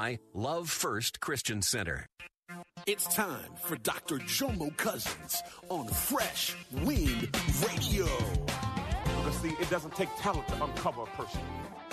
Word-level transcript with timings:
I 0.00 0.20
love 0.32 0.70
First 0.70 1.18
Christian 1.18 1.60
Center. 1.60 2.06
It's 2.86 3.12
time 3.12 3.50
for 3.64 3.74
Dr. 3.74 4.18
Jomo 4.18 4.74
Cousins 4.76 5.42
on 5.70 5.88
Fresh 5.88 6.54
Wind 6.84 7.36
Radio. 7.66 8.06
Because 9.02 9.36
see, 9.42 9.56
it 9.60 9.68
doesn't 9.68 9.96
take 9.96 10.08
talent 10.18 10.46
to 10.48 10.64
uncover 10.64 11.02
a 11.02 11.06
person. 11.06 11.40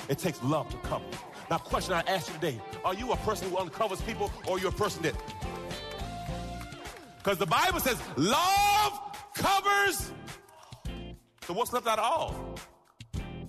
It 0.07 0.19
takes 0.19 0.41
love 0.43 0.69
to 0.69 0.77
cover. 0.87 1.03
Now, 1.49 1.57
question 1.57 1.95
I 1.95 2.01
ask 2.01 2.27
you 2.27 2.35
today: 2.35 2.61
Are 2.83 2.93
you 2.93 3.11
a 3.11 3.17
person 3.17 3.49
who 3.49 3.57
uncovers 3.57 4.01
people, 4.01 4.31
or 4.47 4.59
you're 4.59 4.69
you 4.69 4.75
a 4.75 4.79
person 4.79 5.01
that? 5.01 5.15
Because 7.17 7.39
the 7.39 7.47
Bible 7.47 7.79
says 7.79 7.99
love 8.17 8.99
covers. 9.33 10.11
So 11.47 11.53
what's 11.53 11.73
left 11.73 11.87
out 11.87 11.97
of 11.97 12.05
all? 12.05 12.54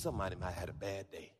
Somebody 0.00 0.34
might 0.36 0.52
have 0.52 0.60
had 0.60 0.68
a 0.70 0.72
bad 0.72 1.10
day. 1.10 1.30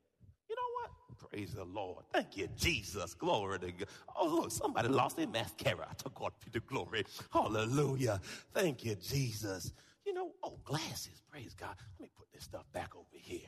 You 0.46 0.54
know 0.54 0.62
what? 0.82 1.30
Praise 1.30 1.54
the 1.54 1.64
Lord. 1.64 2.04
Thank 2.12 2.36
you, 2.36 2.46
Jesus. 2.58 3.14
Glory 3.14 3.58
to 3.58 3.72
God. 3.72 3.88
Oh, 4.14 4.28
look, 4.28 4.50
somebody 4.50 4.88
lost 4.88 5.16
their 5.16 5.26
mascara. 5.26 5.88
To 6.04 6.10
God 6.14 6.32
be 6.44 6.50
the 6.52 6.60
glory. 6.60 7.04
Hallelujah. 7.32 8.20
Thank 8.52 8.84
you, 8.84 8.96
Jesus. 8.96 9.72
You 10.04 10.12
know, 10.12 10.32
oh, 10.42 10.58
glasses. 10.62 11.22
Praise 11.30 11.54
God. 11.54 11.74
Let 11.98 12.02
me 12.02 12.10
put 12.14 12.30
this 12.34 12.44
stuff 12.44 12.70
back 12.74 12.94
over 12.94 13.06
here. 13.12 13.40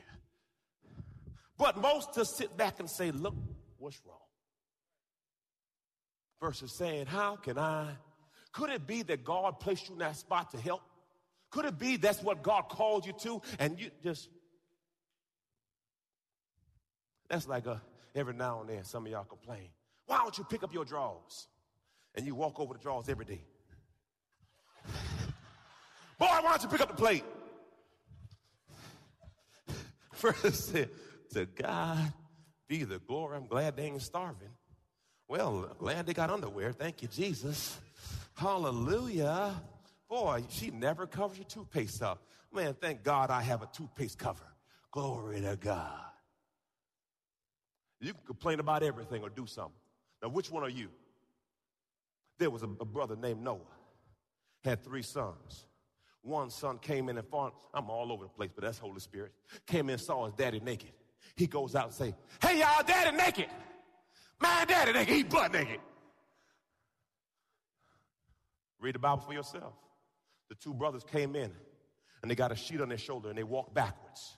But 1.59 1.77
most 1.77 2.15
just 2.15 2.35
sit 2.35 2.57
back 2.57 2.79
and 2.79 2.89
say, 2.89 3.11
look, 3.11 3.35
what's 3.77 4.01
wrong? 4.07 4.17
Versus 6.41 6.71
saying, 6.71 7.05
how 7.05 7.35
can 7.35 7.59
I? 7.59 7.89
Could 8.51 8.71
it 8.71 8.87
be 8.87 9.03
that 9.03 9.23
God 9.23 9.59
placed 9.59 9.89
you 9.89 9.93
in 9.93 9.99
that 9.99 10.15
spot 10.15 10.49
to 10.53 10.57
help? 10.57 10.81
Could 11.51 11.65
it 11.65 11.77
be 11.77 11.97
that's 11.97 12.23
what 12.23 12.41
God 12.41 12.63
called 12.63 13.05
you 13.05 13.13
to 13.19 13.41
and 13.59 13.79
you 13.79 13.91
just 14.03 14.27
that's 17.33 17.47
like 17.47 17.65
a, 17.65 17.81
every 18.13 18.35
now 18.35 18.61
and 18.61 18.69
then 18.69 18.83
some 18.83 19.07
of 19.07 19.11
y'all 19.11 19.23
complain. 19.23 19.69
Why 20.05 20.17
don't 20.17 20.37
you 20.37 20.43
pick 20.43 20.61
up 20.61 20.71
your 20.71 20.85
drawers? 20.85 21.47
And 22.13 22.27
you 22.27 22.35
walk 22.35 22.59
over 22.59 22.75
the 22.75 22.79
drawers 22.79 23.09
every 23.09 23.25
day. 23.25 23.41
Boy, 26.19 26.27
why 26.27 26.41
don't 26.43 26.61
you 26.61 26.69
pick 26.69 26.81
up 26.81 26.89
the 26.89 26.95
plate? 26.95 27.23
First 30.13 30.71
said, 30.71 30.91
to 31.33 31.47
God 31.47 32.13
be 32.67 32.83
the 32.83 32.99
glory. 32.99 33.37
I'm 33.37 33.47
glad 33.47 33.75
they 33.75 33.85
ain't 33.85 34.01
starving. 34.03 34.51
Well, 35.27 35.75
glad 35.79 36.05
they 36.05 36.13
got 36.13 36.29
underwear. 36.29 36.71
Thank 36.71 37.01
you, 37.01 37.07
Jesus. 37.07 37.79
Hallelujah. 38.35 39.59
Boy, 40.07 40.43
she 40.49 40.69
never 40.69 41.07
covers 41.07 41.39
your 41.39 41.47
toothpaste 41.47 42.03
up. 42.03 42.21
Man, 42.53 42.75
thank 42.79 43.01
God 43.01 43.31
I 43.31 43.41
have 43.41 43.63
a 43.63 43.69
toothpaste 43.73 44.19
cover. 44.19 44.45
Glory 44.91 45.41
to 45.41 45.55
God. 45.55 46.12
You 48.03 48.13
can 48.13 48.23
complain 48.25 48.59
about 48.59 48.83
everything 48.83 49.23
or 49.23 49.29
do 49.29 49.47
something. 49.47 49.71
Now, 50.21 50.27
which 50.27 50.51
one 50.51 50.61
are 50.61 50.69
you? 50.69 50.89
There 52.37 52.49
was 52.49 52.61
a, 52.61 52.69
a 52.81 52.85
brother 52.85 53.15
named 53.15 53.41
Noah, 53.41 53.59
had 54.65 54.83
three 54.83 55.01
sons. 55.01 55.65
One 56.21 56.49
son 56.49 56.79
came 56.79 57.07
in 57.07 57.17
and 57.17 57.25
found, 57.25 57.53
I'm 57.73 57.89
all 57.89 58.11
over 58.11 58.25
the 58.25 58.29
place, 58.29 58.49
but 58.53 58.65
that's 58.65 58.77
Holy 58.77 58.99
Spirit. 58.99 59.31
Came 59.67 59.89
in 59.89 59.97
saw 59.97 60.25
his 60.25 60.33
daddy 60.33 60.59
naked. 60.59 60.91
He 61.35 61.47
goes 61.47 61.75
out 61.75 61.85
and 61.85 61.93
say, 61.93 62.13
Hey 62.41 62.59
y'all, 62.59 62.83
daddy 62.85 63.15
naked. 63.15 63.47
My 64.39 64.65
daddy 64.67 64.91
naked, 64.91 65.15
he 65.15 65.23
butt 65.23 65.53
naked. 65.53 65.79
Read 68.81 68.95
the 68.95 68.99
Bible 68.99 69.21
for 69.21 69.33
yourself. 69.33 69.73
The 70.49 70.55
two 70.55 70.73
brothers 70.73 71.05
came 71.05 71.37
in 71.37 71.51
and 72.21 72.29
they 72.29 72.35
got 72.35 72.51
a 72.51 72.55
sheet 72.55 72.81
on 72.81 72.89
their 72.89 72.97
shoulder 72.97 73.29
and 73.29 73.37
they 73.37 73.43
walked 73.43 73.73
backwards 73.73 74.35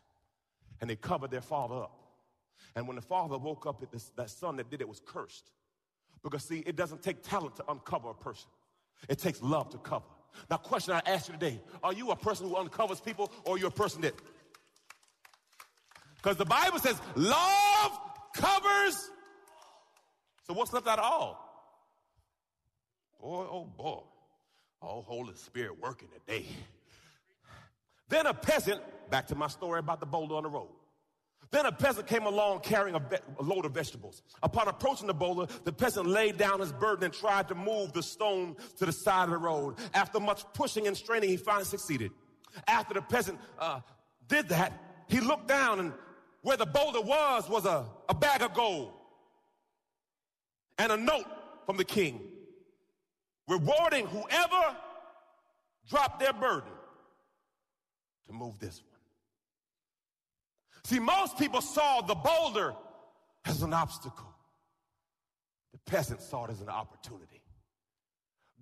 and 0.81 0.89
they 0.89 0.95
covered 0.95 1.31
their 1.31 1.41
father 1.41 1.75
up. 1.83 2.04
And 2.75 2.87
when 2.87 2.95
the 2.95 3.01
father 3.01 3.37
woke 3.37 3.65
up, 3.65 3.83
that 4.15 4.29
son 4.29 4.57
that 4.57 4.69
did 4.69 4.81
it 4.81 4.89
was 4.89 5.01
cursed. 5.05 5.51
Because, 6.23 6.43
see, 6.43 6.59
it 6.65 6.75
doesn't 6.75 7.01
take 7.01 7.23
talent 7.23 7.55
to 7.57 7.63
uncover 7.69 8.09
a 8.09 8.13
person, 8.13 8.49
it 9.07 9.19
takes 9.19 9.41
love 9.41 9.69
to 9.69 9.77
cover. 9.77 10.05
Now, 10.49 10.57
question 10.57 10.93
I 10.93 11.01
ask 11.05 11.27
you 11.27 11.33
today 11.33 11.61
are 11.83 11.93
you 11.93 12.11
a 12.11 12.15
person 12.15 12.49
who 12.49 12.57
uncovers 12.57 12.99
people 12.99 13.31
or 13.45 13.55
are 13.55 13.57
you 13.57 13.67
a 13.67 13.71
person 13.71 14.01
that? 14.01 14.15
Because 16.17 16.37
the 16.37 16.45
Bible 16.45 16.79
says 16.79 16.99
love 17.15 17.99
covers. 18.35 19.11
So, 20.43 20.53
what's 20.53 20.73
left 20.73 20.87
out 20.87 20.99
of 20.99 21.05
all? 21.05 21.45
Boy, 23.21 23.47
oh 23.49 23.65
boy. 23.65 24.01
Oh, 24.81 25.01
Holy 25.01 25.33
Spirit 25.35 25.81
working 25.81 26.09
today. 26.09 26.45
Then 28.09 28.27
a 28.27 28.33
peasant, 28.33 28.81
back 29.09 29.27
to 29.27 29.35
my 29.35 29.47
story 29.47 29.79
about 29.79 29.99
the 29.99 30.05
boulder 30.05 30.35
on 30.35 30.43
the 30.43 30.49
road. 30.49 30.69
Then 31.51 31.65
a 31.65 31.71
peasant 31.71 32.07
came 32.07 32.25
along 32.25 32.61
carrying 32.61 32.95
a, 32.95 32.99
ve- 32.99 33.17
a, 33.39 33.43
load 33.43 33.65
of 33.65 33.73
vegetables. 33.73 34.21
Upon 34.41 34.67
approaching 34.67 35.07
the 35.07 35.13
boulder, 35.13 35.51
the 35.63 35.71
peasant 35.71 36.07
laid 36.07 36.37
down 36.37 36.59
his 36.59 36.71
burden 36.71 37.05
and 37.05 37.13
tried 37.13 37.47
to 37.49 37.55
move 37.55 37.93
the 37.93 38.03
stone 38.03 38.55
to 38.77 38.85
the 38.85 38.91
side 38.91 39.25
of 39.25 39.29
the 39.29 39.37
road. 39.37 39.75
After 39.93 40.19
much 40.19 40.43
pushing 40.53 40.87
and 40.87 40.97
straining, 40.97 41.29
he 41.29 41.37
finally 41.37 41.65
succeeded. 41.65 42.11
After 42.67 42.93
the 42.93 43.01
peasant 43.01 43.39
uh, 43.59 43.81
did 44.27 44.49
that, 44.49 44.73
he 45.07 45.19
looked 45.19 45.47
down 45.47 45.79
and 45.79 45.93
where 46.41 46.57
the 46.57 46.65
boulder 46.65 47.01
was 47.01 47.49
was 47.49 47.65
a, 47.65 47.85
a 48.07 48.13
bag 48.13 48.41
of 48.41 48.53
gold 48.53 48.93
and 50.77 50.91
a 50.91 50.97
note 50.97 51.25
from 51.65 51.77
the 51.77 51.83
king 51.83 52.21
rewarding 53.47 54.05
whoever 54.07 54.75
dropped 55.89 56.19
their 56.19 56.33
burden 56.33 56.71
to 58.27 58.33
move 58.33 58.59
this 58.59 58.81
one. 58.87 58.94
See, 60.85 60.99
most 60.99 61.39
people 61.39 61.61
saw 61.61 62.01
the 62.01 62.13
boulder 62.13 62.75
as 63.43 63.63
an 63.63 63.73
obstacle. 63.73 64.31
The 65.71 65.79
peasant 65.91 66.21
saw 66.21 66.45
it 66.45 66.51
as 66.51 66.61
an 66.61 66.69
opportunity. 66.69 67.41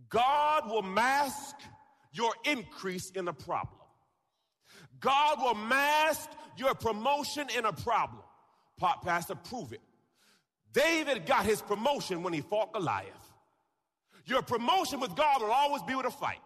God 0.08 0.70
will 0.70 0.84
mask 0.84 1.58
your 2.14 2.34
increase 2.46 3.10
in 3.10 3.28
a 3.28 3.34
problem. 3.34 3.82
God 5.02 5.42
will 5.42 5.56
mask 5.56 6.30
your 6.56 6.74
promotion 6.76 7.48
in 7.58 7.66
a 7.66 7.74
problem. 7.74 8.24
Pastor, 8.80 9.36
prove 9.36 9.74
it. 9.74 9.82
David 10.72 11.26
got 11.26 11.46
his 11.46 11.62
promotion 11.62 12.24
when 12.24 12.32
he 12.32 12.40
fought 12.40 12.72
Goliath. 12.72 13.34
Your 14.26 14.44
promotion 14.44 15.02
with 15.02 15.14
God 15.18 15.42
will 15.42 15.52
always 15.52 15.82
be 15.82 15.94
with 15.94 16.06
a 16.06 16.12
fight. 16.12 16.40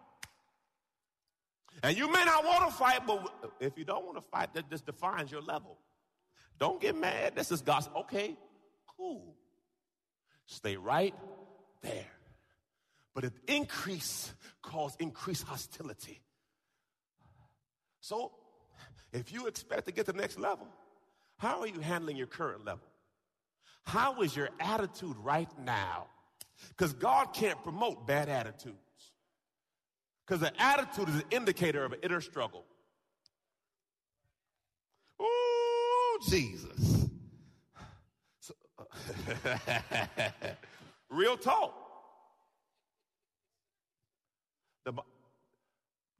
And 1.82 1.96
you 1.96 2.10
may 2.10 2.24
not 2.24 2.44
want 2.44 2.70
to 2.70 2.76
fight, 2.76 3.06
but 3.06 3.52
if 3.60 3.78
you 3.78 3.84
don't 3.84 4.04
want 4.04 4.16
to 4.16 4.22
fight, 4.22 4.52
that 4.54 4.68
just 4.68 4.86
defines 4.86 5.30
your 5.30 5.42
level. 5.42 5.78
Don't 6.58 6.80
get 6.80 6.96
mad. 6.96 7.36
This 7.36 7.52
is 7.52 7.60
gospel. 7.60 8.00
Okay, 8.00 8.36
cool. 8.96 9.34
Stay 10.46 10.76
right 10.76 11.14
there. 11.82 12.06
But 13.14 13.24
if 13.24 13.32
increase 13.46 14.32
cause 14.62 14.96
increased 14.98 15.44
hostility. 15.44 16.20
So 18.00 18.32
if 19.12 19.32
you 19.32 19.46
expect 19.46 19.86
to 19.86 19.92
get 19.92 20.06
to 20.06 20.12
the 20.12 20.18
next 20.18 20.38
level, 20.38 20.66
how 21.36 21.60
are 21.60 21.66
you 21.66 21.80
handling 21.80 22.16
your 22.16 22.26
current 22.26 22.64
level? 22.64 22.86
How 23.84 24.20
is 24.22 24.34
your 24.36 24.50
attitude 24.60 25.16
right 25.18 25.48
now? 25.64 26.06
Because 26.70 26.92
God 26.92 27.32
can't 27.32 27.62
promote 27.62 28.06
bad 28.06 28.28
attitudes. 28.28 28.76
Because 30.28 30.42
the 30.42 30.62
attitude 30.62 31.08
is 31.08 31.14
an 31.14 31.24
indicator 31.30 31.84
of 31.84 31.92
an 31.92 32.00
inner 32.02 32.20
struggle. 32.20 32.66
Ooh, 35.22 36.18
Jesus. 36.28 37.06
So, 38.40 38.52
uh, 38.78 40.28
Real 41.10 41.38
talk. 41.38 41.74
The, 44.84 44.92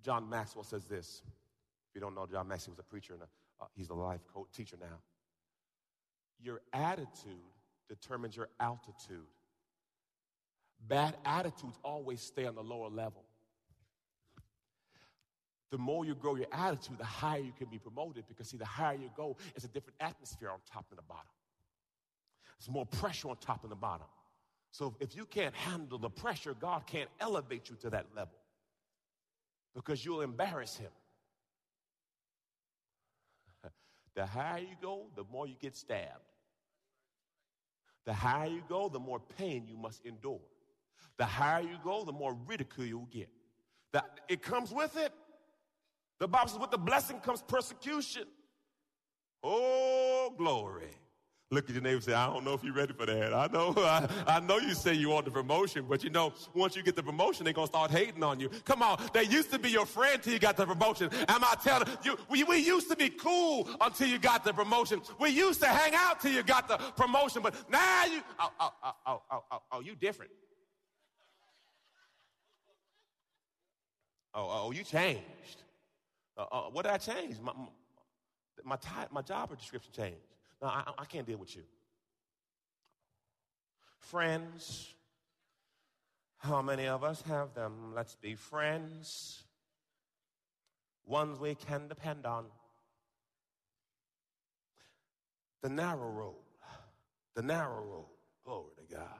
John 0.02 0.30
Maxwell 0.30 0.64
says 0.64 0.84
this. 0.84 1.20
If 1.90 1.94
you 1.94 2.00
don't 2.00 2.14
know, 2.14 2.26
John 2.26 2.48
Maxwell 2.48 2.72
was 2.72 2.78
a 2.78 2.84
preacher 2.84 3.12
and 3.12 3.22
a, 3.22 3.26
uh, 3.62 3.66
he's 3.74 3.90
a 3.90 3.94
life 3.94 4.20
coach 4.32 4.48
teacher 4.56 4.76
now. 4.80 5.00
Your 6.40 6.62
attitude 6.72 7.52
determines 7.90 8.34
your 8.34 8.48
altitude. 8.58 9.26
Bad 10.86 11.18
attitudes 11.26 11.76
always 11.84 12.22
stay 12.22 12.46
on 12.46 12.54
the 12.54 12.62
lower 12.62 12.88
level. 12.88 13.27
The 15.70 15.78
more 15.78 16.04
you 16.04 16.14
grow 16.14 16.36
your 16.36 16.46
attitude, 16.50 16.98
the 16.98 17.04
higher 17.04 17.40
you 17.40 17.52
can 17.56 17.68
be 17.68 17.78
promoted 17.78 18.24
because, 18.26 18.48
see, 18.48 18.56
the 18.56 18.64
higher 18.64 18.96
you 18.96 19.10
go, 19.16 19.36
it's 19.54 19.64
a 19.64 19.68
different 19.68 19.96
atmosphere 20.00 20.50
on 20.50 20.58
top 20.70 20.86
and 20.90 20.98
the 20.98 21.02
bottom. 21.02 21.26
There's 22.58 22.72
more 22.72 22.86
pressure 22.86 23.28
on 23.28 23.36
top 23.36 23.62
and 23.62 23.70
the 23.70 23.76
bottom. 23.76 24.06
So 24.70 24.94
if 25.00 25.14
you 25.14 25.26
can't 25.26 25.54
handle 25.54 25.98
the 25.98 26.10
pressure, 26.10 26.54
God 26.54 26.86
can't 26.86 27.10
elevate 27.20 27.68
you 27.68 27.76
to 27.82 27.90
that 27.90 28.06
level 28.14 28.38
because 29.74 30.04
you'll 30.04 30.22
embarrass 30.22 30.76
Him. 30.76 30.90
the 34.14 34.26
higher 34.26 34.60
you 34.60 34.76
go, 34.80 35.06
the 35.16 35.24
more 35.30 35.46
you 35.46 35.54
get 35.60 35.76
stabbed. 35.76 36.22
The 38.06 38.14
higher 38.14 38.48
you 38.48 38.62
go, 38.68 38.88
the 38.88 38.98
more 38.98 39.20
pain 39.20 39.66
you 39.68 39.76
must 39.76 40.04
endure. 40.06 40.40
The 41.18 41.26
higher 41.26 41.62
you 41.62 41.76
go, 41.84 42.04
the 42.04 42.12
more 42.12 42.36
ridicule 42.46 42.86
you'll 42.86 43.08
get. 43.10 43.28
That 43.92 44.20
it 44.28 44.42
comes 44.42 44.72
with 44.72 44.96
it. 44.96 45.12
The 46.20 46.28
Bible 46.28 46.48
says, 46.48 46.58
with 46.58 46.70
the 46.70 46.78
blessing 46.78 47.20
comes 47.20 47.42
persecution. 47.42 48.24
Oh, 49.42 50.34
glory. 50.36 50.90
Look 51.50 51.70
at 51.70 51.74
your 51.74 51.82
neighbor 51.82 51.94
and 51.94 52.04
say, 52.04 52.12
I 52.12 52.26
don't 52.26 52.44
know 52.44 52.52
if 52.52 52.62
you're 52.62 52.74
ready 52.74 52.92
for 52.92 53.06
that. 53.06 53.32
I 53.32 53.46
know, 53.46 53.72
I, 53.78 54.06
I 54.26 54.40
know 54.40 54.58
you 54.58 54.74
say 54.74 54.92
you 54.92 55.08
want 55.08 55.24
the 55.24 55.30
promotion, 55.30 55.86
but 55.88 56.04
you 56.04 56.10
know, 56.10 56.34
once 56.54 56.76
you 56.76 56.82
get 56.82 56.94
the 56.94 57.02
promotion, 57.02 57.44
they're 57.44 57.54
going 57.54 57.68
to 57.68 57.72
start 57.72 57.90
hating 57.90 58.22
on 58.22 58.38
you. 58.38 58.50
Come 58.66 58.82
on, 58.82 59.00
they 59.14 59.22
used 59.22 59.50
to 59.52 59.58
be 59.58 59.70
your 59.70 59.86
friend 59.86 60.22
till 60.22 60.34
you 60.34 60.38
got 60.38 60.58
the 60.58 60.66
promotion. 60.66 61.08
Am 61.26 61.42
I 61.42 61.54
telling 61.62 61.88
you, 62.04 62.18
we, 62.28 62.44
we 62.44 62.58
used 62.58 62.90
to 62.90 62.96
be 62.96 63.08
cool 63.08 63.66
until 63.80 64.08
you 64.08 64.18
got 64.18 64.44
the 64.44 64.52
promotion. 64.52 65.00
We 65.18 65.30
used 65.30 65.60
to 65.60 65.68
hang 65.68 65.94
out 65.94 66.20
till 66.20 66.32
you 66.32 66.42
got 66.42 66.68
the 66.68 66.76
promotion, 66.76 67.40
but 67.42 67.54
now 67.70 68.04
you, 68.04 68.20
oh, 68.38 68.50
oh, 68.60 68.72
oh, 68.84 68.92
oh, 69.06 69.22
oh, 69.30 69.44
oh, 69.50 69.62
oh 69.72 69.80
you 69.80 69.94
different. 69.94 70.32
Oh, 74.34 74.42
oh, 74.42 74.66
oh 74.66 74.70
you 74.72 74.84
changed. 74.84 75.62
Uh, 76.38 76.44
uh, 76.52 76.62
what 76.70 76.84
did 76.84 76.92
I 76.92 76.98
change? 76.98 77.40
My, 77.40 77.52
my, 77.52 77.66
my, 78.64 78.76
ty- 78.76 79.08
my 79.10 79.22
job 79.22 79.56
description 79.58 79.92
changed. 79.92 80.20
No, 80.62 80.68
I, 80.68 80.84
I 80.96 81.04
can't 81.04 81.26
deal 81.26 81.38
with 81.38 81.54
you. 81.56 81.62
Friends. 83.98 84.94
How 86.38 86.62
many 86.62 86.86
of 86.86 87.02
us 87.02 87.20
have 87.22 87.52
them? 87.54 87.92
Let's 87.96 88.14
be 88.14 88.36
friends. 88.36 89.42
Ones 91.04 91.40
we 91.40 91.56
can 91.56 91.88
depend 91.88 92.26
on. 92.26 92.44
The 95.62 95.68
narrow 95.68 96.08
road, 96.08 96.36
the 97.34 97.42
narrow 97.42 97.82
road, 97.82 98.06
glory 98.44 98.70
to 98.76 98.94
God, 98.94 99.18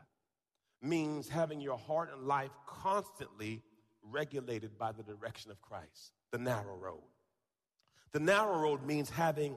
means 0.81 1.29
having 1.29 1.61
your 1.61 1.77
heart 1.77 2.11
and 2.15 2.29
life 2.29 2.53
constantly 2.65 3.63
regulated 4.11 4.79
by 4.79 4.93
the 4.93 5.03
direction 5.03 5.51
of 5.51 5.61
Christ. 5.61 6.13
The 6.33 6.39
narrow 6.39 6.77
road. 6.77 7.03
The 8.13 8.21
narrow 8.21 8.59
road 8.59 8.85
means 8.85 9.11
having 9.11 9.57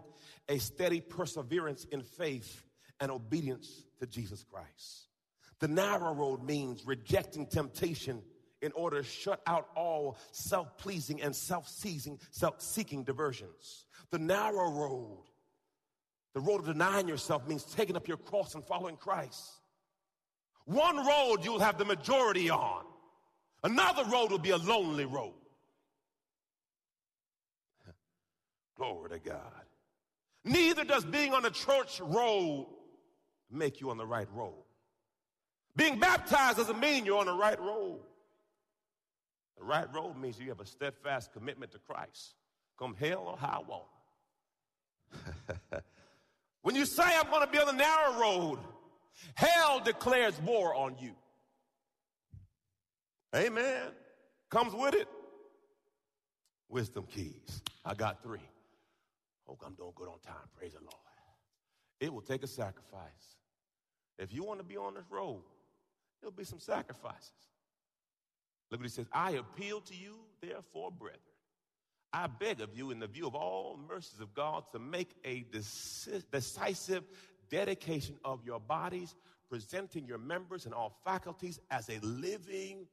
a 0.49 0.57
steady 0.57 1.01
perseverance 1.01 1.85
in 1.85 2.03
faith 2.03 2.63
and 2.99 3.11
obedience 3.11 3.85
to 3.99 4.07
Jesus 4.07 4.43
Christ. 4.43 5.07
The 5.59 5.67
narrow 5.67 6.13
road 6.13 6.43
means 6.43 6.85
rejecting 6.85 7.45
temptation 7.45 8.21
in 8.61 8.71
order 8.73 9.01
to 9.01 9.07
shut 9.07 9.41
out 9.47 9.69
all 9.75 10.17
self 10.31 10.77
pleasing 10.77 11.21
and 11.21 11.35
self 11.35 11.69
seeking 11.69 13.03
diversions. 13.03 13.85
The 14.11 14.19
narrow 14.19 14.71
road, 14.71 15.23
the 16.33 16.41
road 16.41 16.61
of 16.61 16.65
denying 16.65 17.07
yourself, 17.07 17.47
means 17.47 17.63
taking 17.63 17.95
up 17.95 18.07
your 18.07 18.17
cross 18.17 18.55
and 18.55 18.63
following 18.65 18.97
Christ. 18.97 19.51
One 20.65 20.97
road 21.05 21.39
you'll 21.43 21.59
have 21.59 21.77
the 21.77 21.85
majority 21.85 22.49
on, 22.49 22.83
another 23.63 24.03
road 24.05 24.31
will 24.31 24.39
be 24.39 24.51
a 24.51 24.57
lonely 24.57 25.05
road. 25.05 25.33
Glory 28.77 29.09
to 29.09 29.19
God. 29.19 29.41
Neither 30.43 30.83
does 30.83 31.05
being 31.05 31.33
on 31.33 31.43
the 31.43 31.51
church 31.51 31.99
road 32.01 32.67
make 33.51 33.81
you 33.81 33.89
on 33.89 33.97
the 33.97 34.05
right 34.05 34.27
road. 34.33 34.63
Being 35.75 35.99
baptized 35.99 36.57
doesn't 36.57 36.79
mean 36.79 37.05
you're 37.05 37.19
on 37.19 37.27
the 37.27 37.33
right 37.33 37.59
road. 37.59 37.99
The 39.57 39.63
right 39.63 39.93
road 39.93 40.17
means 40.17 40.39
you 40.39 40.49
have 40.49 40.59
a 40.59 40.65
steadfast 40.65 41.31
commitment 41.33 41.71
to 41.73 41.79
Christ. 41.79 42.33
Come 42.77 42.95
hell 42.99 43.25
or 43.27 43.37
high 43.37 43.59
water. 43.67 43.85
when 46.61 46.75
you 46.75 46.85
say, 46.85 47.03
I'm 47.03 47.29
going 47.29 47.45
to 47.45 47.51
be 47.51 47.59
on 47.59 47.67
the 47.67 47.73
narrow 47.73 48.19
road, 48.19 48.59
hell 49.35 49.79
declares 49.79 50.39
war 50.41 50.73
on 50.73 50.95
you. 50.99 51.11
Amen. 53.35 53.91
Comes 54.49 54.73
with 54.73 54.93
it. 54.93 55.07
Wisdom 56.69 57.05
keys. 57.09 57.61
I 57.85 57.93
got 57.93 58.23
three. 58.23 58.39
Hope 59.45 59.61
I'm 59.65 59.73
doing 59.73 59.91
good 59.95 60.07
on 60.07 60.19
time. 60.19 60.47
Praise 60.57 60.73
the 60.73 60.79
Lord. 60.79 60.95
It 61.99 62.13
will 62.13 62.21
take 62.21 62.43
a 62.43 62.47
sacrifice. 62.47 63.35
If 64.17 64.33
you 64.33 64.43
want 64.43 64.59
to 64.59 64.65
be 64.65 64.77
on 64.77 64.95
this 64.95 65.05
road, 65.09 65.43
there'll 66.21 66.31
be 66.31 66.43
some 66.43 66.59
sacrifices. 66.59 67.31
Look 68.69 68.79
what 68.79 68.85
he 68.85 68.89
says 68.89 69.07
I 69.11 69.31
appeal 69.31 69.81
to 69.81 69.95
you, 69.95 70.17
therefore, 70.41 70.91
brethren. 70.91 71.19
I 72.13 72.27
beg 72.27 72.59
of 72.59 72.75
you, 72.75 72.91
in 72.91 72.99
the 72.99 73.07
view 73.07 73.25
of 73.25 73.35
all 73.35 73.79
mercies 73.87 74.19
of 74.19 74.33
God, 74.33 74.63
to 74.73 74.79
make 74.79 75.15
a 75.23 75.45
decisive 75.51 77.03
dedication 77.49 78.15
of 78.25 78.43
your 78.45 78.59
bodies, 78.59 79.15
presenting 79.49 80.05
your 80.05 80.17
members 80.17 80.65
and 80.65 80.73
all 80.73 80.99
faculties 81.05 81.59
as 81.69 81.89
a 81.89 81.99
living. 81.99 82.87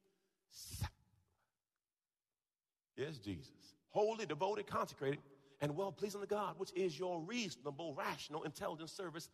Yes, 2.96 3.18
Jesus. 3.18 3.52
Holy, 3.90 4.26
devoted, 4.26 4.66
consecrated 4.66 5.20
and 5.60 5.76
well 5.76 5.92
pleasing 5.92 6.20
to 6.20 6.26
God, 6.26 6.54
which 6.58 6.72
is 6.74 6.98
your 6.98 7.20
reasonable, 7.20 7.94
rational, 7.94 8.42
intelligent 8.42 8.90
service. 8.90 9.28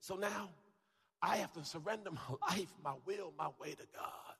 So 0.00 0.16
now 0.16 0.50
I 1.22 1.36
have 1.36 1.52
to 1.52 1.64
surrender 1.64 2.10
my 2.10 2.36
life, 2.50 2.72
my 2.84 2.94
will, 3.06 3.32
my 3.38 3.48
way 3.60 3.70
to 3.70 3.86
God. 3.94 4.34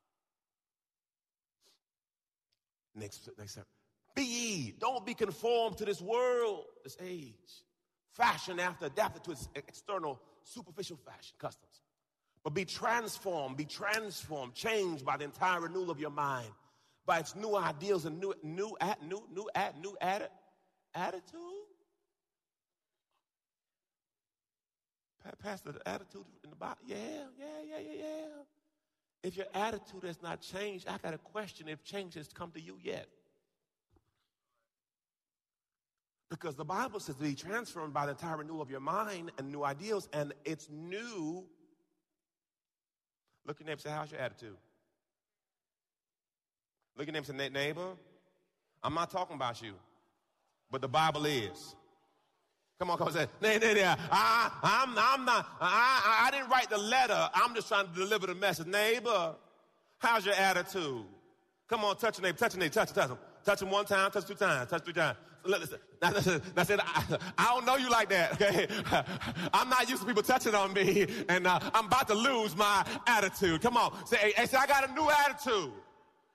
Next, 2.95 3.29
next 3.39 3.53
step. 3.53 3.67
Be 4.15 4.25
ye, 4.25 4.75
don't 4.79 5.07
be 5.07 5.15
conformed 5.15 5.79
to 5.79 5.85
this 5.85 6.01
world, 6.01 6.65
this 6.85 6.97
age. 7.01 7.63
Fashion 8.13 8.61
after 8.61 8.87
adapted 8.87 9.25
to 9.25 9.31
its 9.31 9.49
external, 9.55 10.21
superficial 10.43 10.99
fashion, 10.99 11.35
customs. 11.39 11.81
But 12.45 12.55
be 12.55 12.65
transformed, 12.65 13.57
be 13.57 13.65
transformed, 13.65 14.55
changed 14.55 15.05
by 15.05 15.17
the 15.17 15.25
entire 15.25 15.61
renewal 15.61 15.91
of 15.91 16.01
your 16.01 16.11
mind, 16.11 16.51
by 17.07 17.21
its 17.21 17.37
new 17.37 17.57
ideals 17.57 18.05
and 18.05 18.19
new, 18.21 18.35
new, 18.43 18.77
at, 18.81 19.03
new, 19.03 19.23
new, 19.33 19.49
new, 19.55 19.81
new 19.81 19.97
added 20.01 20.29
attitude? 20.95 21.41
Pastor, 25.41 25.73
the 25.73 25.89
attitude 25.89 26.25
in 26.43 26.51
the 26.51 26.57
Bible? 26.57 26.79
Yeah, 26.85 26.97
yeah, 27.39 27.47
yeah, 27.69 27.79
yeah, 27.79 27.99
yeah. 27.99 28.27
If 29.23 29.37
your 29.37 29.47
attitude 29.55 30.03
has 30.05 30.21
not 30.21 30.41
changed, 30.41 30.89
I 30.89 30.99
got 30.99 31.15
a 31.15 31.19
question 31.19 31.69
if 31.69 31.85
change 31.85 32.15
has 32.15 32.29
come 32.29 32.51
to 32.53 32.61
you 32.61 32.77
yet. 32.83 33.07
Because 36.29 36.57
the 36.57 36.65
Bible 36.65 36.99
says 36.99 37.15
to 37.17 37.23
be 37.23 37.35
transformed 37.35 37.93
by 37.93 38.07
the 38.07 38.13
entire 38.13 38.39
renewal 38.39 38.63
of 38.63 38.71
your 38.71 38.81
mind 38.81 39.31
and 39.39 39.53
new 39.53 39.65
ideals, 39.65 40.09
and 40.13 40.33
it's 40.45 40.69
new. 40.71 41.45
Look 43.47 43.57
at 43.57 43.61
your 43.61 43.69
neighbor 43.69 43.81
say, 43.81 43.91
How's 43.91 44.11
your 44.11 44.21
attitude? 44.21 44.57
Look 46.97 47.07
at 47.09 47.15
your 47.15 47.23
neighbor 47.23 47.39
say, 47.39 47.49
Neighbor, 47.49 47.89
I'm 48.83 48.95
not 48.95 49.11
talking 49.11 49.37
about 49.37 49.63
you 49.63 49.75
but 50.73 50.81
the 50.81 50.89
Bible 50.89 51.27
is. 51.27 51.77
Come 52.79 52.91
on, 52.91 52.99
come 52.99 53.09
on, 53.09 53.13
say, 53.13 53.27
nah, 53.41 53.59
nah, 53.59 53.75
nah. 53.75 53.97
I, 54.11 54.51
I'm, 54.63 54.89
I'm 54.99 55.25
not, 55.25 55.47
I, 55.61 56.27
I 56.27 56.31
didn't 56.33 56.49
write 56.49 56.69
the 56.71 56.79
letter. 56.79 57.29
I'm 57.33 57.55
just 57.55 57.69
trying 57.69 57.87
to 57.87 57.95
deliver 57.95 58.27
the 58.27 58.35
message. 58.35 58.67
Neighbor, 58.67 59.37
how's 59.99 60.25
your 60.25 60.35
attitude? 60.35 61.05
Come 61.69 61.85
on, 61.85 61.97
touch 61.97 62.19
your 62.19 62.25
neighbor, 62.25 62.39
touch 62.39 62.55
your 62.55 62.61
neighbor, 62.61 62.75
touch 62.75 62.93
touch 62.93 63.11
him. 63.11 63.19
Touch 63.45 63.63
him 63.63 63.71
one 63.71 63.85
time, 63.85 64.11
touch 64.11 64.27
two 64.27 64.35
times, 64.35 64.71
touch 64.71 64.85
three 64.85 64.93
times. 64.93 65.19
Listen, 65.45 65.79
now, 66.01 66.13
listen, 66.13 66.41
I 66.57 66.63
said, 66.63 66.79
I, 66.81 67.19
I, 67.37 67.47
don't 67.47 67.67
know 67.67 67.77
you 67.77 67.91
like 67.91 68.09
that, 68.11 68.35
okay? 68.35 68.69
I'm 69.53 69.69
not 69.69 69.91
used 69.91 70.03
to 70.03 70.07
people 70.07 70.23
touching 70.23 70.55
on 70.55 70.73
me, 70.73 71.07
and 71.29 71.49
uh, 71.49 71.59
I'm 71.75 71.87
about 71.87 72.07
to 72.09 72.15
lose 72.15 72.57
my 72.57 72.85
attitude. 73.09 73.61
Come 73.61 73.77
on, 73.77 74.07
say, 74.07 74.33
hey, 74.37 74.47
say, 74.47 74.57
I 74.57 74.67
got 74.67 74.89
a 74.89 74.93
new 74.93 75.11
attitude. 75.11 75.73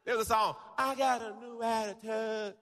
There's 0.03 0.19
a 0.19 0.25
song, 0.25 0.55
I 0.77 0.93
got 0.95 1.21
a 1.21 1.33
new 1.39 1.63
attitude. 1.63 2.55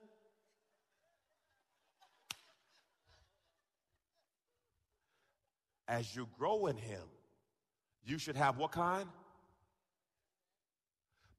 as 5.88 6.16
you 6.16 6.28
grow 6.38 6.68
in 6.68 6.78
Him, 6.78 7.04
You 8.04 8.20
should 8.20 8.36
have 8.36 8.58
what 8.58 8.72
kind? 8.72 9.10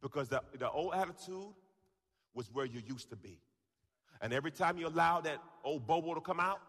Because 0.03 0.29
the, 0.29 0.43
the 0.59 0.71
old 0.71 0.95
attitude 0.95 1.55
was 2.37 2.53
where 2.53 2.67
you 2.67 2.81
used 2.87 3.11
to 3.11 3.17
be. 3.17 3.41
And 4.21 4.33
every 4.33 4.51
time 4.53 4.79
you 4.79 4.87
allow 4.87 5.21
that 5.23 5.39
old 5.65 5.87
bobo 5.87 6.15
to 6.15 6.21
come 6.21 6.39
out, 6.39 6.61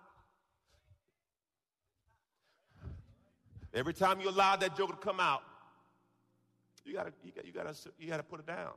every 3.74 3.94
time 3.94 4.20
you 4.22 4.30
allow 4.30 4.56
that 4.56 4.76
joker 4.76 4.94
to 4.94 5.00
come 5.00 5.20
out, 5.20 5.44
you 6.86 6.94
gotta, 6.94 7.12
you 7.22 7.32
gotta, 7.36 7.48
you 7.48 7.54
gotta, 7.54 7.76
you 8.00 8.08
gotta 8.08 8.24
put 8.24 8.40
it 8.40 8.48
down. 8.48 8.72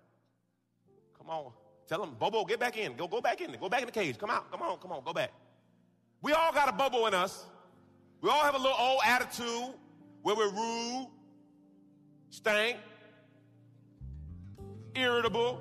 Come 1.16 1.30
on. 1.30 1.52
Tell 1.88 2.02
him, 2.02 2.14
Bobo, 2.18 2.44
get 2.44 2.58
back 2.58 2.76
in. 2.76 2.96
Go, 2.96 3.06
go 3.06 3.20
back 3.20 3.40
in. 3.40 3.52
Go 3.60 3.68
back 3.68 3.80
in 3.80 3.86
the 3.86 3.92
cage. 3.92 4.18
Come 4.18 4.30
out. 4.30 4.50
Come 4.50 4.62
on, 4.62 4.78
come 4.78 4.92
on, 4.92 5.02
go 5.04 5.12
back. 5.12 5.32
We 6.22 6.32
all 6.32 6.52
got 6.52 6.68
a 6.68 6.72
Bobo 6.72 7.06
in 7.06 7.14
us. 7.14 7.46
We 8.20 8.28
all 8.28 8.42
have 8.42 8.54
a 8.54 8.58
little 8.58 8.76
old 8.78 9.00
attitude 9.04 9.74
where 10.22 10.34
we're 10.34 10.50
rude, 10.50 11.08
stank, 12.30 12.76
irritable. 14.94 15.60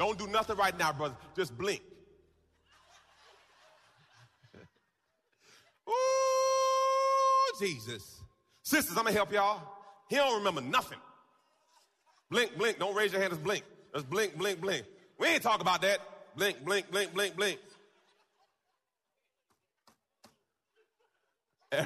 Don't 0.00 0.18
do 0.18 0.26
nothing 0.26 0.56
right 0.56 0.76
now, 0.78 0.92
brother. 0.94 1.14
Just 1.36 1.58
blink. 1.58 1.82
Ooh, 5.86 5.92
Jesus. 7.60 8.22
Sisters, 8.62 8.96
I'm 8.96 9.04
to 9.04 9.12
help 9.12 9.30
y'all. 9.30 9.60
He 10.08 10.16
don't 10.16 10.38
remember 10.38 10.62
nothing. 10.62 10.96
Blink, 12.30 12.56
blink. 12.56 12.78
Don't 12.78 12.94
raise 12.94 13.12
your 13.12 13.20
hand. 13.20 13.32
Just 13.34 13.44
blink. 13.44 13.62
Just 13.94 14.08
blink, 14.08 14.38
blink, 14.38 14.62
blink. 14.62 14.86
We 15.18 15.26
ain't 15.26 15.42
talk 15.42 15.60
about 15.60 15.82
that. 15.82 16.00
Blink, 16.34 16.64
blink, 16.64 16.90
blink, 16.90 17.12
blink, 17.12 17.36
blink. 17.36 17.58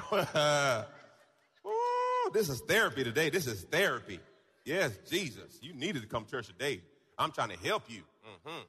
Ooh, 1.66 2.30
this 2.32 2.48
is 2.48 2.60
therapy 2.60 3.02
today. 3.02 3.28
This 3.28 3.48
is 3.48 3.64
therapy. 3.64 4.20
Yes, 4.64 4.96
Jesus. 5.10 5.58
You 5.60 5.74
needed 5.74 6.02
to 6.02 6.08
come 6.08 6.26
to 6.26 6.30
church 6.30 6.46
today. 6.46 6.80
I'm 7.18 7.32
trying 7.32 7.50
to 7.50 7.58
help 7.58 7.84
you. 7.88 8.02
Mm-hmm. 8.26 8.62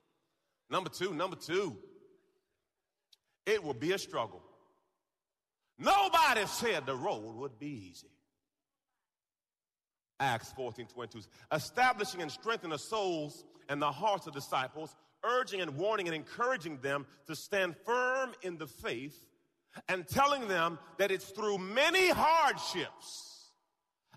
Number 0.70 0.90
two, 0.90 1.14
number 1.14 1.36
two, 1.36 1.76
it 3.46 3.64
will 3.64 3.74
be 3.74 3.92
a 3.92 3.98
struggle. 3.98 4.42
Nobody 5.78 6.46
said 6.46 6.86
the 6.86 6.96
road 6.96 7.36
would 7.36 7.60
be 7.60 7.90
easy. 7.92 8.08
Acts 10.20 10.52
14 10.54 10.88
22. 10.88 11.22
Establishing 11.52 12.22
and 12.22 12.32
strengthening 12.32 12.72
the 12.72 12.78
souls 12.78 13.44
and 13.68 13.82
the 13.82 13.92
hearts 13.92 14.28
of 14.28 14.34
disciples, 14.34 14.96
urging 15.24 15.62
and 15.62 15.76
warning 15.76 16.08
and 16.08 16.16
encouraging 16.16 16.78
them 16.82 17.06
to 17.28 17.36
stand 17.36 17.76
firm 17.86 18.34
in 18.42 18.58
the 18.58 18.68
faith, 18.68 19.26
and 19.90 20.08
telling 20.08 20.48
them 20.48 20.80
that 20.98 21.12
it's 21.12 21.30
through 21.32 21.58
many 21.58 22.10
hardships 22.10 23.52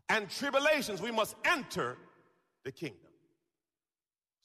and 0.08 0.30
tribulations 0.30 1.02
we 1.02 1.11
must 1.11 1.35
enter 1.44 1.97
the 2.64 2.70
kingdom. 2.73 3.08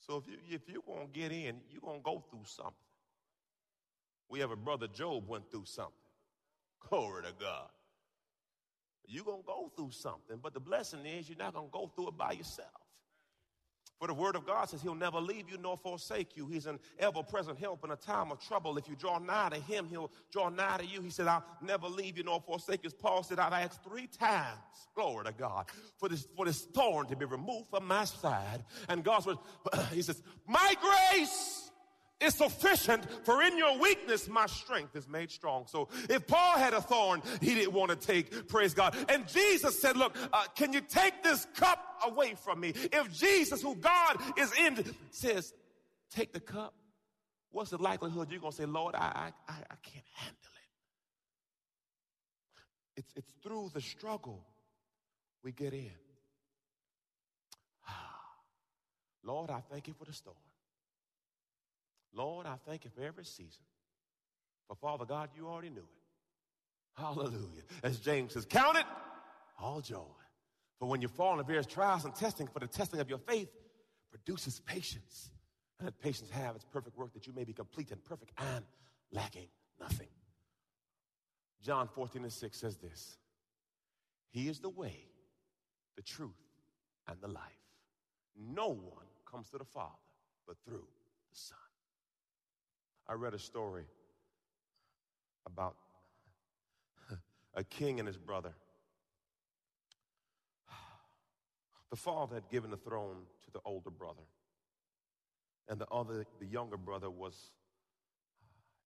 So 0.06 0.18
if 0.18 0.28
you 0.28 0.38
if 0.50 0.62
you're 0.68 0.82
gonna 0.86 1.08
get 1.12 1.32
in, 1.32 1.62
you're 1.72 1.82
gonna 1.82 2.00
go 2.04 2.24
through 2.30 2.44
something. 2.46 2.74
We 4.30 4.40
have 4.40 4.52
a 4.52 4.56
brother 4.56 4.88
Job 4.88 5.28
went 5.28 5.50
through 5.52 5.66
something. 5.66 5.94
Glory 6.90 7.24
to 7.24 7.34
God. 7.40 7.70
You're 9.08 9.24
gonna 9.24 9.44
go 9.46 9.72
through 9.76 9.92
something, 9.92 10.40
but 10.42 10.54
the 10.54 10.60
blessing 10.60 11.06
is 11.06 11.30
you're 11.30 11.38
not 11.38 11.54
gonna 11.54 11.68
go 11.72 11.92
through 11.96 12.10
it 12.10 12.18
by 12.18 12.34
yourself. 12.34 12.83
For 14.04 14.08
the 14.08 14.14
word 14.14 14.36
of 14.36 14.46
God 14.46 14.68
says 14.68 14.82
he'll 14.82 14.96
never 14.96 15.22
leave 15.22 15.50
you 15.50 15.58
nor 15.58 15.78
forsake 15.78 16.36
you. 16.36 16.46
He's 16.46 16.66
an 16.66 16.78
ever-present 17.00 17.58
help 17.58 17.86
in 17.86 17.92
a 17.92 17.96
time 17.96 18.34
of 18.34 18.46
trouble. 18.46 18.78
If 18.78 18.90
you 18.90 18.98
draw 18.98 19.18
nigh 19.18 19.48
to 19.48 19.56
him, 19.56 19.88
he'll 19.90 20.12
draw 20.30 20.50
nigh 20.50 20.80
to 20.80 20.86
you. 20.86 21.02
He 21.02 21.10
said, 21.10 21.28
I'll 21.28 21.46
never 21.62 21.88
leave 21.88 22.18
you 22.18 22.26
nor 22.26 22.42
forsake 22.42 22.84
you. 22.84 22.88
As 22.88 22.94
Paul 22.94 23.24
said, 23.24 23.40
I've 23.40 23.54
asked 23.54 23.82
three 23.82 24.08
times, 24.08 24.60
glory 24.94 25.24
to 25.24 25.32
God, 25.32 25.68
for 25.98 26.10
this, 26.10 26.28
for 26.36 26.46
this 26.46 26.64
thorn 26.64 27.08
to 27.08 27.16
be 27.16 27.24
removed 27.24 27.70
from 27.70 27.88
my 27.88 28.04
side. 28.04 28.66
And 28.90 29.06
God 29.06 29.20
says, 29.20 29.38
he 29.94 30.02
says, 30.02 30.22
my 30.46 30.76
grace 30.82 31.63
is 32.20 32.36
sufficient, 32.36 33.06
for 33.26 33.42
in 33.42 33.58
your 33.58 33.78
weakness, 33.78 34.28
my 34.28 34.46
strength 34.46 34.96
is 34.96 35.08
made 35.08 35.32
strong. 35.32 35.66
So 35.68 35.90
if 36.10 36.26
Paul 36.28 36.58
had 36.58 36.74
a 36.74 36.82
thorn, 36.82 37.22
he 37.42 37.54
didn't 37.54 37.74
want 37.74 37.90
to 37.90 37.96
take, 37.96 38.48
praise 38.48 38.74
God. 38.74 38.96
And 39.10 39.28
Jesus 39.28 39.80
said, 39.80 39.98
look, 39.98 40.16
uh, 40.32 40.46
can 40.56 40.74
you 40.74 40.82
take 40.82 41.24
this 41.24 41.48
cup 41.56 41.80
away 42.06 42.36
from 42.36 42.60
me? 42.60 42.74
If 42.76 43.14
Jesus, 43.14 43.62
who 43.62 43.76
God 43.76 44.18
is 44.38 44.52
in, 44.58 44.84
says, 45.12 45.54
take 46.12 46.34
the 46.34 46.40
cup, 46.40 46.74
what's 47.52 47.72
the 47.72 47.78
likelihood 47.78 48.30
you're 48.32 48.40
going 48.40 48.52
to 48.52 48.58
say, 48.58 48.66
Lord, 48.66 48.96
I, 48.96 49.32
I, 49.48 49.54
I 49.54 49.76
can't 49.84 50.06
handle 50.16 50.38
it? 52.96 53.00
It's, 53.02 53.14
it's 53.16 53.34
through 53.44 53.72
the 53.74 53.82
struggle 53.82 54.46
we 55.44 55.52
get 55.52 55.74
in. 55.74 55.92
Lord, 59.24 59.50
I 59.50 59.62
thank 59.72 59.88
you 59.88 59.94
for 59.94 60.06
the 60.06 60.14
storm. 60.14 60.38
Lord, 62.14 62.46
I 62.46 62.56
thank 62.68 62.86
you 62.86 62.92
for 62.96 63.04
every 63.04 63.26
season. 63.26 63.64
For 64.68 64.76
Father 64.76 65.06
God, 65.06 65.30
you 65.36 65.48
already 65.48 65.70
knew 65.70 65.82
it. 65.82 67.02
Hallelujah. 67.02 67.64
As 67.82 68.00
James 68.00 68.34
says, 68.34 68.46
count 68.46 68.78
it 68.78 68.86
all 69.60 69.82
joy. 69.82 69.98
For 70.80 70.88
when 70.88 71.02
you 71.02 71.08
fall 71.08 71.40
in 71.40 71.46
various 71.46 71.66
trials 71.66 72.06
and 72.06 72.14
testing, 72.14 72.48
for 72.48 72.60
the 72.60 72.68
testing 72.68 73.00
of 73.00 73.10
your 73.10 73.18
faith 73.18 73.50
produces 74.12 74.60
patience. 74.60 75.32
And 75.80 75.88
that 75.88 76.00
patience 76.00 76.30
have 76.30 76.56
its 76.56 76.66
perfect 76.66 76.98
work 76.98 77.14
that 77.14 77.26
you 77.26 77.34
may 77.34 77.44
be 77.44 77.54
complete 77.54 77.92
and 77.92 78.04
perfect 78.04 78.32
and 78.38 78.64
lacking 79.12 79.48
nothing. 79.80 80.08
John 81.64 81.88
14 81.88 82.24
and 82.24 82.32
6 82.32 82.58
says 82.58 82.78
this 82.78 83.18
He 84.30 84.48
is 84.48 84.60
the 84.60 84.70
way, 84.70 85.08
the 85.96 86.04
truth, 86.04 86.32
and 87.08 87.18
the 87.22 87.28
life. 87.28 87.42
No 88.38 88.68
one 88.68 89.08
comes 89.30 89.50
to 89.50 89.58
the 89.58 89.66
Father 89.66 89.90
but 90.48 90.58
through 90.66 90.88
the 91.32 91.38
Son. 91.38 91.58
I 93.08 93.14
read 93.14 93.34
a 93.34 93.40
story 93.40 93.86
about 95.46 95.76
a 97.54 97.64
king 97.64 98.00
and 98.00 98.08
his 98.08 98.18
brother. 98.18 98.54
The 101.90 101.98
father 101.98 102.36
had 102.36 102.50
given 102.50 102.72
the 102.72 102.78
throne 102.78 103.18
to 103.46 103.52
the 103.52 103.60
older 103.66 103.92
brother, 103.92 104.24
and 105.70 105.80
the 105.80 105.88
other, 105.90 106.26
the 106.40 106.46
younger 106.48 106.78
brother, 106.78 107.10
was 107.10 107.36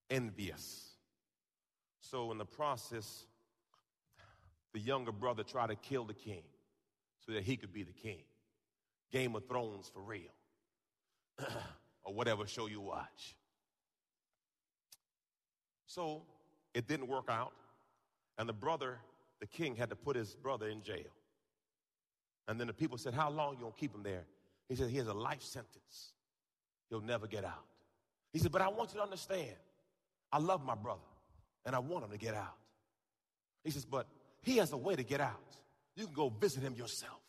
envious. 0.10 0.90
So, 2.02 2.32
in 2.32 2.38
the 2.38 2.46
process, 2.46 3.26
the 4.74 4.80
younger 4.80 5.14
brother 5.14 5.44
tried 5.44 5.68
to 5.68 5.76
kill 5.76 6.04
the 6.04 6.14
king 6.14 6.44
so 7.26 7.32
that 7.32 7.44
he 7.44 7.56
could 7.56 7.72
be 7.72 7.84
the 7.84 7.94
king. 7.94 8.24
Game 9.12 9.36
of 9.36 9.48
Thrones 9.48 9.90
for 9.94 10.02
real, 10.02 10.34
or 12.04 12.14
whatever 12.14 12.46
show 12.46 12.68
you 12.68 12.82
watch. 12.82 13.36
So, 15.88 16.24
it 16.74 16.88
didn't 16.88 17.08
work 17.08 17.26
out, 17.30 17.54
and 18.38 18.48
the 18.48 18.54
brother, 18.54 19.00
the 19.40 19.48
king, 19.48 19.76
had 19.76 19.90
to 19.90 19.96
put 19.96 20.16
his 20.16 20.36
brother 20.36 20.68
in 20.68 20.84
jail. 20.84 21.12
And 22.48 22.60
then 22.60 22.68
the 22.68 22.74
people 22.74 22.98
said, 22.98 23.14
How 23.14 23.30
long 23.30 23.56
you 23.56 23.62
gonna 23.62 23.74
keep 23.78 23.94
him 23.94 24.04
there? 24.04 24.26
He 24.70 24.76
said, 24.76 24.90
He 24.90 24.98
has 24.98 25.08
a 25.08 25.14
life 25.14 25.42
sentence. 25.42 26.14
He'll 26.90 27.02
never 27.02 27.28
get 27.28 27.44
out. 27.44 27.66
He 28.32 28.40
said, 28.40 28.52
But 28.52 28.62
I 28.62 28.70
want 28.70 28.92
you 28.92 28.98
to 28.98 29.04
understand, 29.04 29.56
I 30.32 30.40
love 30.40 30.64
my 30.64 30.76
brother 30.76 31.02
and 31.66 31.76
I 31.76 31.80
want 31.80 32.06
him 32.06 32.12
to 32.12 32.18
get 32.18 32.34
out. 32.34 32.56
He 33.64 33.72
says, 33.72 33.86
But 33.86 34.08
he 34.42 34.58
has 34.58 34.72
a 34.72 34.78
way 34.78 34.96
to 34.96 35.04
get 35.04 35.20
out. 35.20 35.58
You 35.96 36.06
can 36.06 36.14
go 36.14 36.30
visit 36.30 36.64
him 36.64 36.76
yourself. 36.76 37.20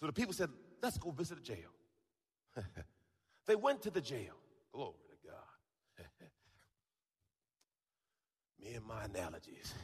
So 0.00 0.06
the 0.06 0.12
people 0.12 0.32
said, 0.32 0.48
Let's 0.82 0.98
go 0.98 1.10
visit 1.10 1.36
the 1.36 1.42
jail. 1.42 2.56
they 3.46 3.54
went 3.54 3.82
to 3.82 3.90
the 3.90 4.00
jail. 4.00 4.34
Glory 4.72 4.94
to 5.08 5.28
God. 5.28 6.06
Me 8.62 8.74
and 8.74 8.86
my 8.86 9.04
analogies. 9.04 9.74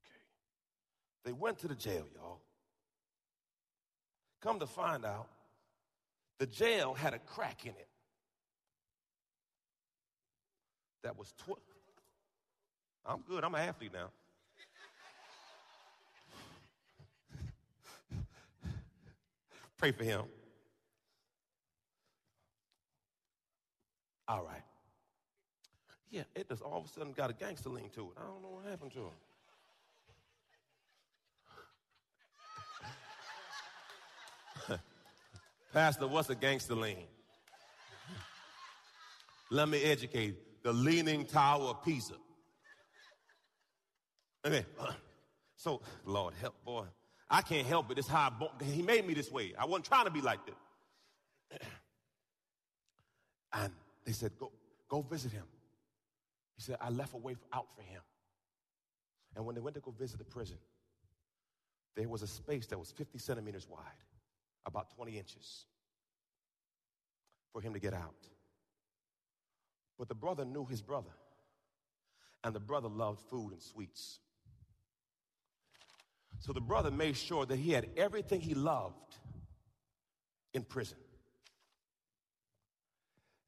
Okay. 0.00 0.20
They 1.24 1.32
went 1.32 1.58
to 1.58 1.68
the 1.68 1.74
jail, 1.74 2.06
y'all. 2.14 2.40
Come 4.40 4.58
to 4.58 4.66
find 4.66 5.04
out, 5.04 5.28
the 6.38 6.46
jail 6.46 6.94
had 6.94 7.14
a 7.14 7.18
crack 7.18 7.64
in 7.64 7.72
it 7.72 7.88
that 11.02 11.16
was 11.16 11.32
12. 11.44 11.58
I'm 13.04 13.20
good. 13.28 13.44
I'm 13.44 13.54
an 13.54 13.68
athlete 13.68 13.92
now. 13.92 14.10
Pray 19.76 19.92
for 19.92 20.04
him. 20.04 20.22
All 24.28 24.44
right. 24.44 24.62
Yeah, 26.10 26.22
it 26.34 26.48
just 26.48 26.62
all 26.62 26.78
of 26.78 26.84
a 26.84 26.88
sudden 26.88 27.12
got 27.12 27.30
a 27.30 27.32
gangster 27.32 27.70
lean 27.70 27.88
to 27.94 28.02
it. 28.02 28.16
I 28.18 28.26
don't 28.26 28.42
know 28.42 28.50
what 28.50 28.66
happened 28.70 28.92
to 28.92 28.98
him. 34.68 34.78
Pastor, 35.72 36.06
what's 36.06 36.28
a 36.28 36.34
gangster 36.34 36.74
lean? 36.74 37.06
Let 39.50 39.68
me 39.68 39.82
educate 39.82 40.62
the 40.62 40.72
Leaning 40.72 41.24
Tower 41.24 41.68
of 41.70 41.82
Pisa. 41.82 42.14
Okay, 44.46 44.64
so 45.56 45.80
Lord 46.04 46.34
help, 46.40 46.62
boy. 46.64 46.84
I 47.30 47.40
can't 47.40 47.66
help 47.66 47.90
it. 47.90 47.98
It's 47.98 48.08
how 48.08 48.28
born. 48.30 48.50
He 48.62 48.82
made 48.82 49.06
me 49.06 49.14
this 49.14 49.30
way. 49.30 49.54
I 49.58 49.64
wasn't 49.64 49.86
trying 49.86 50.04
to 50.04 50.10
be 50.10 50.20
like 50.20 50.40
this. 50.46 51.58
And 53.54 53.70
they 54.04 54.12
said, 54.12 54.32
go, 54.38 54.52
go 54.88 55.02
visit 55.02 55.32
him. 55.32 55.44
He 56.56 56.62
said, 56.62 56.76
I 56.80 56.90
left 56.90 57.14
a 57.14 57.18
way 57.18 57.36
out 57.52 57.66
for 57.74 57.82
him. 57.82 58.02
And 59.34 59.46
when 59.46 59.54
they 59.54 59.60
went 59.60 59.74
to 59.76 59.80
go 59.80 59.90
visit 59.90 60.18
the 60.18 60.24
prison, 60.24 60.58
there 61.96 62.08
was 62.08 62.22
a 62.22 62.26
space 62.26 62.66
that 62.66 62.78
was 62.78 62.90
50 62.90 63.18
centimeters 63.18 63.68
wide, 63.68 63.80
about 64.66 64.94
20 64.96 65.18
inches, 65.18 65.66
for 67.52 67.60
him 67.60 67.72
to 67.74 67.78
get 67.78 67.94
out. 67.94 68.28
But 69.98 70.08
the 70.08 70.14
brother 70.14 70.44
knew 70.44 70.64
his 70.64 70.82
brother, 70.82 71.12
and 72.44 72.54
the 72.54 72.60
brother 72.60 72.88
loved 72.88 73.20
food 73.30 73.52
and 73.52 73.62
sweets. 73.62 74.18
So 76.40 76.52
the 76.52 76.60
brother 76.60 76.90
made 76.90 77.16
sure 77.16 77.46
that 77.46 77.56
he 77.56 77.72
had 77.72 77.88
everything 77.96 78.40
he 78.40 78.54
loved 78.54 79.16
in 80.54 80.64
prison. 80.64 80.98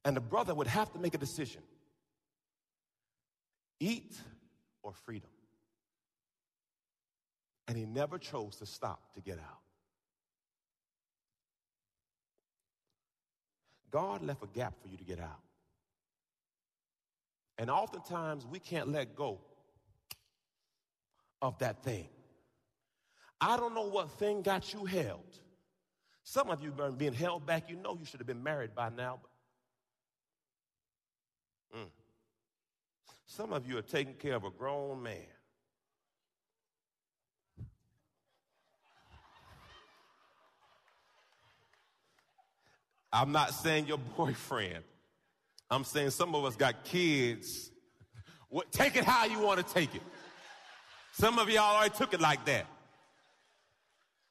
And 0.05 0.15
the 0.15 0.21
brother 0.21 0.53
would 0.53 0.67
have 0.67 0.93
to 0.93 0.99
make 0.99 1.15
a 1.15 1.17
decision 1.17 1.61
eat 3.79 4.15
or 4.83 4.93
freedom. 4.93 5.29
And 7.67 7.77
he 7.77 7.85
never 7.85 8.17
chose 8.17 8.55
to 8.57 8.65
stop 8.65 9.13
to 9.15 9.21
get 9.21 9.39
out. 9.39 9.59
God 13.91 14.23
left 14.23 14.43
a 14.43 14.47
gap 14.47 14.75
for 14.81 14.87
you 14.87 14.97
to 14.97 15.03
get 15.03 15.19
out. 15.19 15.41
And 17.57 17.69
oftentimes 17.69 18.45
we 18.45 18.59
can't 18.59 18.89
let 18.89 19.15
go 19.15 19.39
of 21.41 21.57
that 21.59 21.83
thing. 21.83 22.07
I 23.41 23.57
don't 23.57 23.73
know 23.73 23.87
what 23.87 24.11
thing 24.11 24.41
got 24.41 24.73
you 24.73 24.85
held. 24.85 25.39
Some 26.23 26.49
of 26.49 26.61
you 26.61 26.73
are 26.79 26.91
being 26.91 27.13
held 27.13 27.45
back. 27.45 27.69
You 27.69 27.75
know 27.77 27.95
you 27.97 28.05
should 28.05 28.19
have 28.19 28.27
been 28.27 28.43
married 28.43 28.75
by 28.75 28.89
now. 28.89 29.19
But, 29.21 29.29
mm. 31.75 31.87
Some 33.25 33.53
of 33.53 33.67
you 33.67 33.77
are 33.77 33.81
taking 33.81 34.13
care 34.13 34.35
of 34.35 34.43
a 34.43 34.49
grown 34.49 35.01
man. 35.03 35.25
I'm 43.11 43.31
not 43.31 43.53
saying 43.53 43.87
your 43.87 43.97
boyfriend. 44.17 44.83
I'm 45.69 45.83
saying 45.83 46.11
some 46.11 46.35
of 46.35 46.45
us 46.45 46.55
got 46.55 46.83
kids. 46.83 47.71
What, 48.49 48.71
take 48.71 48.95
it 48.95 49.03
how 49.03 49.25
you 49.25 49.39
want 49.39 49.65
to 49.65 49.73
take 49.73 49.95
it. 49.95 50.01
Some 51.13 51.39
of 51.39 51.49
y'all 51.49 51.77
already 51.77 51.95
took 51.95 52.13
it 52.13 52.19
like 52.19 52.43
that. 52.45 52.67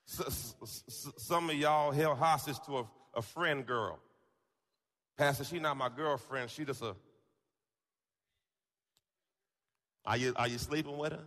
some 0.07 1.49
of 1.49 1.57
y'all 1.57 1.91
held 1.93 2.19
hostage 2.19 2.59
to 2.67 2.79
a, 2.79 2.87
a 3.17 3.23
friend 3.23 3.67
girl. 3.67 3.99
Pastor, 5.17 5.45
she 5.45 5.59
not 5.59 5.77
my 5.77 5.89
girlfriend. 5.89 6.51
She 6.51 6.65
just 6.65 6.83
a. 6.83 6.95
Are 10.05 10.17
you 10.17 10.33
are 10.37 10.49
you 10.49 10.59
sleeping 10.59 10.97
with 10.97 11.13
her? 11.13 11.25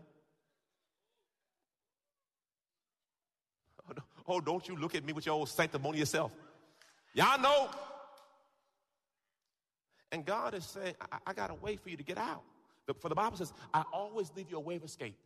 Oh, 3.89 3.93
oh, 4.27 4.39
don't 4.41 4.67
you 4.67 4.75
look 4.75 4.95
at 4.95 5.05
me 5.05 5.13
with 5.13 5.25
your 5.25 5.35
old 5.35 5.49
sanctimonious 5.49 6.09
self. 6.09 6.31
Y'all 7.13 7.39
know 7.41 7.69
and 10.11 10.25
God 10.25 10.53
is 10.53 10.65
saying, 10.65 10.95
I, 11.11 11.17
I 11.27 11.33
got 11.33 11.49
a 11.49 11.55
way 11.55 11.75
for 11.75 11.89
you 11.89 11.97
to 11.97 12.03
get 12.03 12.17
out. 12.17 12.43
The, 12.85 12.93
for 12.93 13.09
the 13.09 13.15
Bible 13.15 13.37
says, 13.37 13.53
I 13.73 13.83
always 13.91 14.31
leave 14.35 14.49
you 14.49 14.57
a 14.57 14.61
way 14.61 14.75
of 14.75 14.83
escape. 14.83 15.17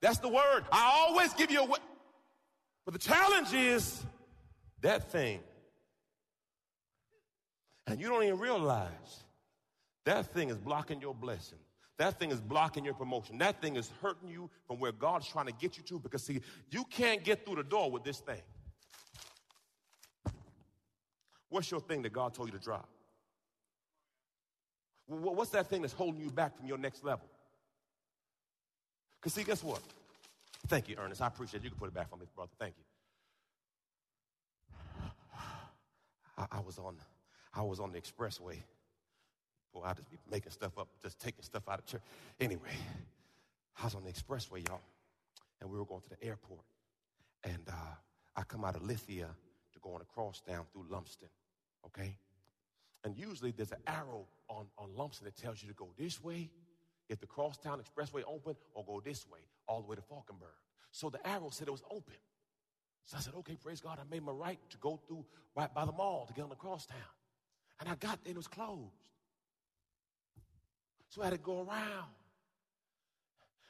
That's 0.00 0.18
the 0.18 0.28
word. 0.28 0.64
I 0.70 1.06
always 1.06 1.32
give 1.34 1.50
you 1.50 1.60
a 1.60 1.64
way. 1.64 1.78
But 2.84 2.94
the 2.94 3.00
challenge 3.00 3.54
is 3.54 4.04
that 4.82 5.10
thing. 5.10 5.40
And 7.86 8.00
you 8.00 8.08
don't 8.08 8.22
even 8.24 8.38
realize 8.38 8.90
that 10.04 10.26
thing 10.32 10.50
is 10.50 10.58
blocking 10.58 11.00
your 11.00 11.14
blessing. 11.14 11.58
That 11.98 12.18
thing 12.18 12.30
is 12.30 12.40
blocking 12.40 12.84
your 12.84 12.94
promotion. 12.94 13.38
That 13.38 13.60
thing 13.60 13.76
is 13.76 13.90
hurting 14.00 14.28
you 14.28 14.50
from 14.66 14.78
where 14.80 14.92
God's 14.92 15.28
trying 15.28 15.46
to 15.46 15.52
get 15.52 15.76
you 15.76 15.82
to 15.84 15.98
because, 15.98 16.22
see, 16.24 16.40
you 16.70 16.84
can't 16.84 17.22
get 17.22 17.44
through 17.44 17.56
the 17.56 17.62
door 17.62 17.90
with 17.90 18.02
this 18.02 18.18
thing. 18.18 18.40
What's 21.48 21.70
your 21.70 21.80
thing 21.80 22.02
that 22.02 22.12
God 22.12 22.32
told 22.32 22.48
you 22.48 22.58
to 22.58 22.64
drop? 22.64 22.88
What's 25.06 25.50
that 25.50 25.68
thing 25.68 25.82
that's 25.82 25.92
holding 25.92 26.20
you 26.20 26.30
back 26.30 26.56
from 26.56 26.66
your 26.66 26.78
next 26.78 27.04
level? 27.04 27.26
Because, 29.20 29.34
see, 29.34 29.44
guess 29.44 29.62
what? 29.62 29.80
Thank 30.68 30.88
you, 30.88 30.96
Ernest. 30.98 31.20
I 31.20 31.26
appreciate 31.26 31.60
it. 31.60 31.64
You 31.64 31.70
can 31.70 31.78
put 31.78 31.88
it 31.88 31.94
back 31.94 32.08
for 32.08 32.16
me, 32.16 32.24
brother. 32.34 32.50
Thank 32.58 32.74
you. 32.78 32.84
I, 36.38 36.46
I, 36.52 36.60
was 36.60 36.78
on, 36.78 36.96
I 37.54 37.62
was 37.62 37.80
on 37.80 37.92
the 37.92 38.00
expressway. 38.00 38.56
Boy, 39.72 39.82
I 39.84 39.94
just 39.94 40.10
be 40.10 40.18
making 40.30 40.52
stuff 40.52 40.78
up, 40.78 40.88
just 41.02 41.18
taking 41.18 41.42
stuff 41.42 41.68
out 41.68 41.78
of 41.78 41.86
church. 41.86 42.02
Anyway, 42.40 42.76
I 43.80 43.84
was 43.84 43.94
on 43.94 44.04
the 44.04 44.12
expressway, 44.12 44.66
y'all, 44.68 44.80
and 45.60 45.70
we 45.70 45.78
were 45.78 45.84
going 45.84 46.02
to 46.02 46.10
the 46.10 46.22
airport. 46.22 46.64
And 47.44 47.62
uh, 47.68 47.94
I 48.36 48.42
come 48.42 48.64
out 48.64 48.76
of 48.76 48.82
Lithia 48.82 49.28
to 49.72 49.78
go 49.80 49.94
on 49.94 50.00
a 50.00 50.04
cross 50.04 50.42
down 50.46 50.64
through 50.72 50.86
Lumsden, 50.90 51.28
okay? 51.86 52.16
And 53.04 53.16
usually 53.16 53.50
there's 53.50 53.72
an 53.72 53.82
arrow 53.86 54.26
on, 54.48 54.66
on 54.78 54.94
Lumsden 54.94 55.24
that 55.24 55.36
tells 55.36 55.62
you 55.62 55.68
to 55.68 55.74
go 55.74 55.88
this 55.98 56.22
way 56.22 56.50
if 57.08 57.20
the 57.20 57.26
Crosstown 57.26 57.80
Expressway 57.80 58.22
open 58.26 58.54
or 58.74 58.84
go 58.84 59.02
this 59.04 59.26
way 59.28 59.40
all 59.66 59.80
the 59.80 59.88
way 59.88 59.96
to 59.96 60.02
Falkenburg. 60.02 60.54
So 60.92 61.10
the 61.10 61.26
arrow 61.26 61.50
said 61.50 61.68
it 61.68 61.72
was 61.72 61.82
open. 61.90 62.14
So 63.06 63.16
I 63.16 63.20
said, 63.20 63.34
okay, 63.38 63.56
praise 63.56 63.80
God, 63.80 63.98
I 64.00 64.04
made 64.10 64.22
my 64.22 64.32
right 64.32 64.58
to 64.70 64.76
go 64.78 65.00
through 65.08 65.24
right 65.56 65.72
by 65.74 65.84
the 65.84 65.92
mall 65.92 66.26
to 66.26 66.32
get 66.32 66.42
on 66.42 66.50
the 66.50 66.56
crosstown. 66.56 66.98
And 67.80 67.88
I 67.88 67.96
got 67.96 68.22
there 68.22 68.30
and 68.30 68.36
it 68.36 68.36
was 68.36 68.46
closed. 68.46 68.94
So 71.12 71.20
I 71.20 71.26
had 71.26 71.32
to 71.32 71.38
go 71.38 71.58
around. 71.60 72.08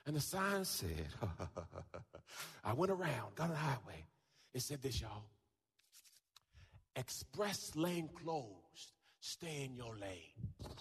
And 0.07 0.15
the 0.15 0.21
sign 0.21 0.65
said, 0.65 1.09
I 2.65 2.73
went 2.73 2.93
around, 2.93 3.35
got 3.35 3.45
on 3.45 3.51
the 3.51 3.57
highway. 3.57 4.07
It 4.55 4.63
said 4.63 4.81
this, 4.81 5.01
y'all. 5.01 5.25
Express 6.95 7.75
lane 7.75 8.11
closed. 8.15 8.93
Stay 9.19 9.65
in 9.65 9.75
your 9.75 9.97
lane. 9.97 10.77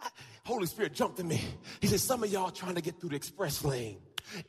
I, 0.00 0.08
Holy 0.44 0.66
Spirit 0.66 0.94
jumped 0.94 1.18
in 1.18 1.26
me. 1.26 1.40
He 1.80 1.88
said, 1.88 1.98
Some 1.98 2.22
of 2.22 2.30
y'all 2.30 2.52
trying 2.52 2.76
to 2.76 2.82
get 2.82 3.00
through 3.00 3.10
the 3.10 3.16
express 3.16 3.64
lane. 3.64 3.98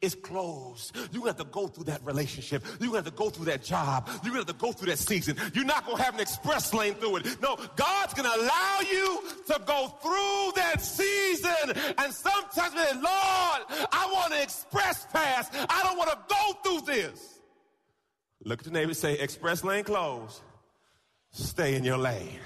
It's 0.02 0.16
closed. 0.16 0.96
You're 1.12 1.28
have 1.28 1.38
to 1.38 1.46
go 1.46 1.68
through 1.68 1.86
that 1.86 2.04
relationship. 2.04 2.64
You're 2.80 2.96
have 2.96 3.06
to 3.06 3.12
go 3.12 3.30
through 3.30 3.46
that 3.46 3.64
job. 3.64 4.10
You're 4.24 4.36
have 4.36 4.46
to 4.48 4.54
go 4.54 4.72
through 4.72 4.88
that 4.88 5.00
season. 5.00 5.38
You're 5.54 5.66
not 5.66 5.86
gonna 5.86 6.02
have 6.02 6.16
an 6.16 6.22
express 6.22 6.74
lane 6.74 6.96
through 6.96 7.18
it. 7.18 7.42
No, 7.42 7.58
God's 7.76 8.14
gonna 8.14 8.32
allow 8.36 8.80
you 8.90 9.22
to 9.48 9.62
go 9.66 9.88
through 10.02 10.52
that 10.56 10.82
season. 10.82 11.94
And 11.98 12.14
sometimes, 12.14 12.74
man, 12.74 12.96
Lord, 12.96 13.90
I 13.92 14.10
want 14.14 14.34
an 14.34 14.42
express 14.42 15.06
pass. 15.12 15.50
I 15.54 15.84
don't 15.84 15.98
want 15.98 16.10
to 16.12 16.18
go 16.30 16.54
through 16.64 16.94
this. 16.94 17.40
Look 18.44 18.60
at 18.60 18.66
the 18.66 18.72
neighbor 18.72 18.94
say, 18.94 19.18
express 19.18 19.64
lane 19.64 19.84
closed. 19.84 20.42
Stay 21.32 21.76
in 21.76 21.84
your 21.84 21.98
lane. 21.98 22.40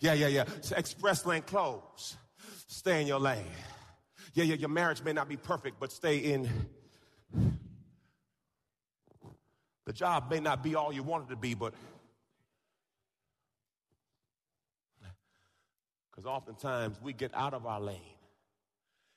Yeah, 0.00 0.14
yeah, 0.14 0.28
yeah. 0.28 0.44
Express 0.76 1.24
lane 1.26 1.42
closed. 1.42 2.16
Stay 2.66 3.00
in 3.02 3.06
your 3.06 3.20
lane. 3.20 3.44
Yeah, 4.36 4.44
yeah, 4.44 4.56
your 4.56 4.68
marriage 4.68 5.02
may 5.02 5.14
not 5.14 5.30
be 5.30 5.38
perfect, 5.38 5.80
but 5.80 5.90
stay 5.90 6.18
in. 6.18 6.46
The 9.86 9.94
job 9.94 10.30
may 10.30 10.40
not 10.40 10.62
be 10.62 10.74
all 10.74 10.92
you 10.92 11.02
wanted 11.02 11.30
to 11.30 11.36
be, 11.36 11.54
but. 11.54 11.72
Because 16.10 16.26
oftentimes 16.26 17.00
we 17.00 17.14
get 17.14 17.34
out 17.34 17.54
of 17.54 17.64
our 17.64 17.80
lane. 17.80 17.96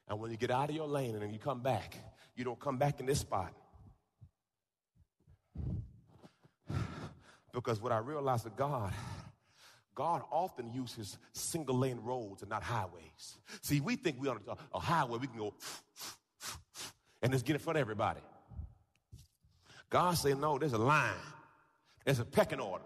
And 0.08 0.22
when 0.22 0.32
you 0.32 0.38
get 0.38 0.52
out 0.52 0.70
of 0.70 0.76
your 0.78 0.88
lane 0.88 1.16
and 1.16 1.22
then 1.22 1.34
you 1.34 1.40
come 1.40 1.60
back, 1.60 1.98
you 2.38 2.46
don't 2.46 2.60
come 2.60 2.78
back 2.78 3.02
in 3.02 3.06
this 3.06 3.20
spot. 3.20 3.54
Because 7.52 7.82
what 7.82 7.92
I 7.92 7.98
realized 7.98 8.46
that 8.46 8.56
God, 8.56 8.94
God 10.00 10.22
often 10.32 10.72
uses 10.72 11.18
single 11.34 11.78
lane 11.78 12.00
roads 12.02 12.42
and 12.42 12.50
not 12.50 12.64
highways. 12.64 13.38
See, 13.62 13.82
we 13.82 13.98
think 13.98 14.16
we're 14.18 14.32
on 14.32 14.40
a, 14.48 14.56
a 14.78 14.80
highway, 14.80 15.18
we 15.20 15.28
can 15.28 15.38
go 15.38 15.54
and 17.22 17.34
just 17.34 17.44
get 17.44 17.58
in 17.58 17.60
front 17.60 17.76
of 17.76 17.82
everybody. 17.82 18.22
God 19.90 20.18
said, 20.18 20.40
no, 20.40 20.58
there's 20.58 20.72
a 20.72 20.78
line. 20.78 21.12
There's 22.06 22.20
a 22.20 22.24
pecking 22.24 22.62
order. 22.62 22.86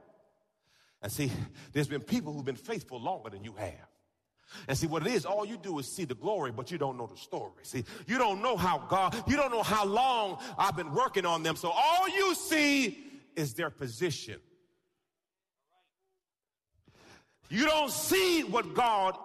And 1.03 1.11
see, 1.11 1.31
there's 1.71 1.87
been 1.87 2.01
people 2.01 2.33
who've 2.33 2.43
been 2.43 2.55
faithful 2.55 2.99
longer 2.99 3.29
than 3.29 3.43
you 3.43 3.53
have. 3.57 3.87
And 4.67 4.75
see, 4.75 4.87
what 4.87 5.05
it 5.05 5.13
is, 5.13 5.23
all 5.23 5.45
you 5.45 5.57
do 5.57 5.77
is 5.77 5.87
see 5.87 6.05
the 6.05 6.15
glory, 6.15 6.51
but 6.51 6.71
you 6.71 6.79
don't 6.79 6.97
know 6.97 7.05
the 7.05 7.17
story. 7.17 7.61
See, 7.61 7.83
you 8.07 8.17
don't 8.17 8.41
know 8.41 8.57
how 8.57 8.87
God, 8.89 9.15
you 9.27 9.35
don't 9.35 9.51
know 9.51 9.61
how 9.61 9.85
long 9.85 10.39
I've 10.57 10.75
been 10.75 10.91
working 10.91 11.27
on 11.27 11.43
them. 11.43 11.57
So 11.57 11.69
all 11.69 12.09
you 12.09 12.33
see 12.33 13.05
is 13.35 13.53
their 13.53 13.69
position. 13.69 14.39
You 17.53 17.67
don't 17.67 17.91
see 17.91 18.41
what 18.41 18.73
God 18.73 19.15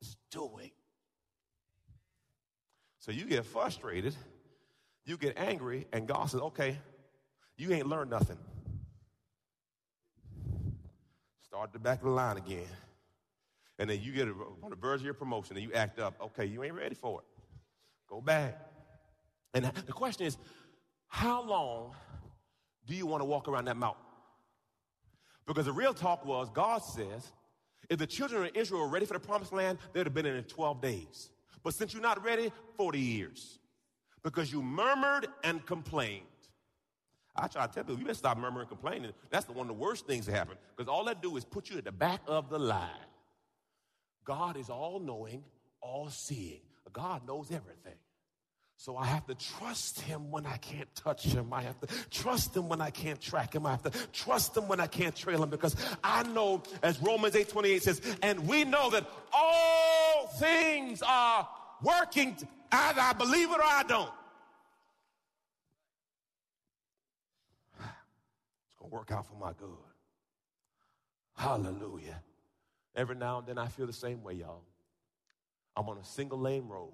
is 0.00 0.16
doing. 0.30 0.70
So 3.00 3.12
you 3.12 3.26
get 3.26 3.44
frustrated, 3.44 4.16
you 5.04 5.18
get 5.18 5.36
angry, 5.36 5.86
and 5.92 6.08
God 6.08 6.30
says, 6.30 6.40
okay, 6.40 6.78
you 7.58 7.74
ain't 7.74 7.88
learned 7.88 8.08
nothing. 8.08 8.38
Start 11.42 11.68
at 11.68 11.72
the 11.74 11.78
back 11.78 11.98
of 11.98 12.04
the 12.04 12.10
line 12.12 12.38
again. 12.38 12.64
And 13.78 13.90
then 13.90 14.00
you 14.00 14.12
get 14.12 14.28
on 14.28 14.70
the 14.70 14.76
verge 14.76 15.00
of 15.00 15.04
your 15.04 15.12
promotion 15.12 15.58
and 15.58 15.66
you 15.66 15.74
act 15.74 15.98
up. 15.98 16.14
Okay, 16.22 16.46
you 16.46 16.64
ain't 16.64 16.72
ready 16.72 16.94
for 16.94 17.20
it. 17.20 17.26
Go 18.08 18.22
back. 18.22 18.58
And 19.52 19.66
the 19.66 19.92
question 19.92 20.24
is, 20.24 20.38
how 21.06 21.42
long 21.42 21.92
do 22.86 22.94
you 22.94 23.04
want 23.04 23.20
to 23.20 23.26
walk 23.26 23.46
around 23.46 23.66
that 23.66 23.76
mountain? 23.76 24.05
Because 25.46 25.66
the 25.66 25.72
real 25.72 25.94
talk 25.94 26.24
was 26.24 26.50
God 26.50 26.78
says, 26.78 27.32
if 27.88 27.98
the 27.98 28.06
children 28.06 28.44
of 28.44 28.50
Israel 28.54 28.82
were 28.82 28.88
ready 28.88 29.06
for 29.06 29.14
the 29.14 29.20
promised 29.20 29.52
land, 29.52 29.78
they'd 29.92 30.06
have 30.06 30.14
been 30.14 30.26
in 30.26 30.36
it 30.36 30.48
12 30.48 30.80
days. 30.80 31.30
But 31.62 31.74
since 31.74 31.92
you're 31.92 32.02
not 32.02 32.22
ready, 32.24 32.52
40 32.76 32.98
years. 32.98 33.58
Because 34.22 34.52
you 34.52 34.62
murmured 34.62 35.28
and 35.44 35.64
complained. 35.64 36.24
I 37.36 37.48
try 37.48 37.66
to 37.66 37.72
tell 37.72 37.84
people, 37.84 37.98
you 37.98 38.04
better 38.04 38.14
stop 38.14 38.38
murmuring 38.38 38.66
and 38.68 38.68
complaining. 38.68 39.12
That's 39.30 39.44
the 39.44 39.52
one 39.52 39.68
of 39.68 39.76
the 39.76 39.80
worst 39.80 40.06
things 40.06 40.26
that 40.26 40.32
happen. 40.32 40.56
Because 40.76 40.88
all 40.88 41.04
that 41.04 41.22
do 41.22 41.36
is 41.36 41.44
put 41.44 41.70
you 41.70 41.78
at 41.78 41.84
the 41.84 41.92
back 41.92 42.22
of 42.26 42.48
the 42.48 42.58
line. 42.58 42.88
God 44.24 44.56
is 44.56 44.70
all 44.70 44.98
knowing, 44.98 45.44
all 45.80 46.08
seeing. 46.08 46.60
God 46.92 47.26
knows 47.26 47.50
everything. 47.50 47.98
So 48.78 48.96
I 48.96 49.06
have 49.06 49.26
to 49.26 49.34
trust 49.34 50.00
him 50.00 50.30
when 50.30 50.44
I 50.44 50.58
can't 50.58 50.94
touch 50.94 51.24
him. 51.24 51.52
I 51.52 51.62
have 51.62 51.80
to 51.80 51.86
trust 52.10 52.54
him 52.54 52.68
when 52.68 52.80
I 52.82 52.90
can't 52.90 53.20
track 53.20 53.54
him. 53.54 53.64
I 53.64 53.70
have 53.70 53.82
to 53.82 53.90
trust 54.12 54.56
him 54.56 54.68
when 54.68 54.80
I 54.80 54.86
can't 54.86 55.16
trail 55.16 55.42
him 55.42 55.48
because 55.48 55.74
I 56.04 56.22
know, 56.24 56.62
as 56.82 57.00
Romans 57.00 57.34
8 57.34 57.48
28 57.48 57.82
says, 57.82 58.02
and 58.22 58.46
we 58.46 58.64
know 58.64 58.90
that 58.90 59.08
all 59.32 60.26
things 60.38 61.02
are 61.06 61.48
working, 61.82 62.36
either 62.70 63.00
I 63.00 63.14
believe 63.14 63.50
it 63.50 63.58
or 63.58 63.64
I 63.64 63.82
don't. 63.88 64.10
It's 67.80 68.78
going 68.78 68.90
to 68.90 68.94
work 68.94 69.10
out 69.10 69.26
for 69.26 69.36
my 69.36 69.52
good. 69.58 69.70
Hallelujah. 71.34 72.22
Every 72.94 73.16
now 73.16 73.38
and 73.38 73.46
then 73.46 73.56
I 73.56 73.68
feel 73.68 73.86
the 73.86 73.92
same 73.92 74.22
way, 74.22 74.34
y'all. 74.34 74.64
I'm 75.76 75.88
on 75.88 75.96
a 75.98 76.04
single 76.04 76.38
lane 76.38 76.68
road 76.68 76.92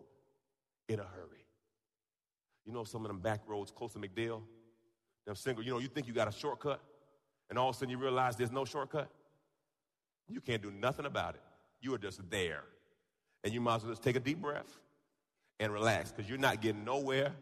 in 0.89 1.01
a 1.01 1.05
hurry. 1.05 1.42
You 2.65 2.73
know 2.73 2.85
some 2.85 3.05
of 3.05 3.09
them 3.09 3.19
back 3.19 3.41
roads 3.47 3.71
close 3.71 3.93
to 3.95 3.99
MacDill? 3.99 4.41
Them 5.27 5.37
single, 5.37 5.65
you 5.65 5.71
know, 5.71 5.79
you 5.79 5.89
think 5.89 6.07
you 6.09 6.13
got 6.13 6.29
a 6.29 6.33
shortcut, 6.33 6.81
and 7.49 7.59
all 7.59 7.69
of 7.71 7.77
a 7.77 7.79
sudden 7.79 7.91
you 7.91 7.99
realize 7.99 8.37
there's 8.37 8.51
no 8.51 8.65
shortcut. 8.65 9.09
You 10.29 10.41
can't 10.41 10.63
do 10.63 10.71
nothing 10.71 11.07
about 11.07 11.35
it. 11.35 11.43
You 11.81 11.95
are 11.95 11.99
just 11.99 12.29
there. 12.31 12.65
And 13.45 13.53
you 13.53 13.61
might 13.61 13.77
as 13.77 13.83
well 13.83 13.93
just 13.93 14.03
take 14.03 14.17
a 14.17 14.21
deep 14.21 14.41
breath 14.41 14.79
and 15.61 15.73
relax, 15.73 16.11
because 16.11 16.29
you're 16.29 16.39
not 16.39 16.61
getting 16.61 16.85
nowhere. 16.85 17.33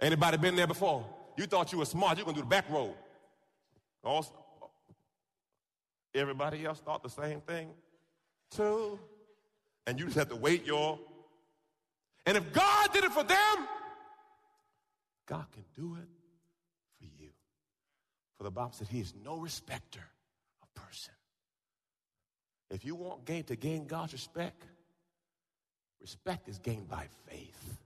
Anybody 0.00 0.36
been 0.36 0.56
there 0.56 0.66
before? 0.66 1.06
You 1.38 1.46
thought 1.46 1.72
you 1.72 1.78
were 1.78 1.86
smart, 1.86 2.18
you're 2.18 2.24
gonna 2.26 2.34
do 2.34 2.42
the 2.42 2.46
back 2.46 2.68
road. 2.70 2.94
Also, 4.04 4.32
everybody 6.14 6.64
else 6.64 6.80
thought 6.80 7.02
the 7.02 7.10
same 7.10 7.40
thing 7.40 7.68
too. 8.50 8.98
And 9.86 9.98
you 9.98 10.06
just 10.06 10.16
have 10.16 10.28
to 10.28 10.36
wait 10.36 10.66
y'all. 10.66 11.00
And 12.26 12.36
if 12.36 12.52
God 12.52 12.92
did 12.92 13.04
it 13.04 13.12
for 13.12 13.22
them, 13.22 13.68
God 15.26 15.46
can 15.52 15.64
do 15.74 15.96
it 15.96 16.08
for 16.98 17.04
you. 17.04 17.30
For 18.38 18.44
the 18.44 18.50
Bible 18.50 18.72
said 18.72 18.88
he 18.88 19.00
is 19.00 19.14
no 19.24 19.38
respecter 19.38 20.04
of 20.62 20.74
person. 20.74 21.14
If 22.70 22.84
you 22.84 22.94
want 22.94 23.24
gain 23.24 23.44
to 23.44 23.56
gain 23.56 23.86
God's 23.86 24.12
respect, 24.12 24.62
respect 26.00 26.48
is 26.48 26.58
gained 26.58 26.88
by 26.88 27.06
faith. 27.28 27.78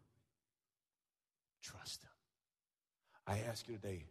Trust 1.62 2.03
him. 2.03 2.11
I 3.26 3.40
ask 3.48 3.68
you 3.68 3.76
today, 3.76 4.05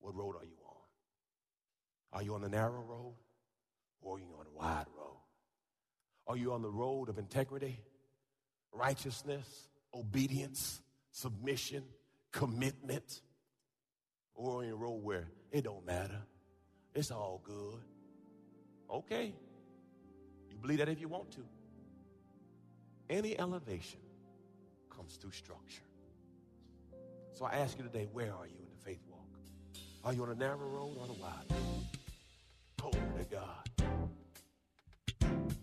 what 0.00 0.14
road 0.14 0.36
are 0.36 0.44
you 0.44 0.56
on? 0.66 0.74
Are 2.12 2.22
you 2.22 2.34
on 2.34 2.42
the 2.42 2.48
narrow 2.48 2.82
road 2.82 3.14
or 4.00 4.16
are 4.16 4.20
you 4.20 4.26
on 4.38 4.44
the 4.44 4.58
wide 4.58 4.86
road? 4.96 5.20
Are 6.26 6.36
you 6.36 6.52
on 6.52 6.62
the 6.62 6.70
road 6.70 7.08
of 7.08 7.18
integrity, 7.18 7.78
righteousness, 8.72 9.68
obedience, 9.94 10.80
submission, 11.10 11.84
commitment, 12.34 13.22
or 14.34 14.64
in 14.64 14.70
a 14.70 14.74
role 14.74 14.98
where 14.98 15.28
it 15.52 15.62
don't 15.64 15.86
matter. 15.86 16.20
It's 16.94 17.10
all 17.10 17.40
good. 17.44 17.80
Okay. 18.90 19.32
You 20.50 20.56
believe 20.60 20.78
that 20.78 20.88
if 20.88 21.00
you 21.00 21.08
want 21.08 21.30
to. 21.32 21.44
Any 23.08 23.38
elevation 23.38 24.00
comes 24.94 25.16
through 25.16 25.32
structure. 25.32 25.82
So 27.32 27.44
I 27.44 27.56
ask 27.56 27.78
you 27.78 27.84
today, 27.84 28.08
where 28.12 28.32
are 28.32 28.46
you 28.46 28.56
in 28.58 28.68
the 28.76 28.84
faith 28.84 29.00
walk? 29.08 29.20
Are 30.04 30.12
you 30.12 30.22
on 30.24 30.30
a 30.30 30.34
narrow 30.34 30.56
road 30.56 30.96
or 30.98 31.06
a 31.06 31.12
wide 31.12 31.50
road? 31.50 31.84
Glory 32.78 33.24
to 33.24 33.24
God. 33.24 33.88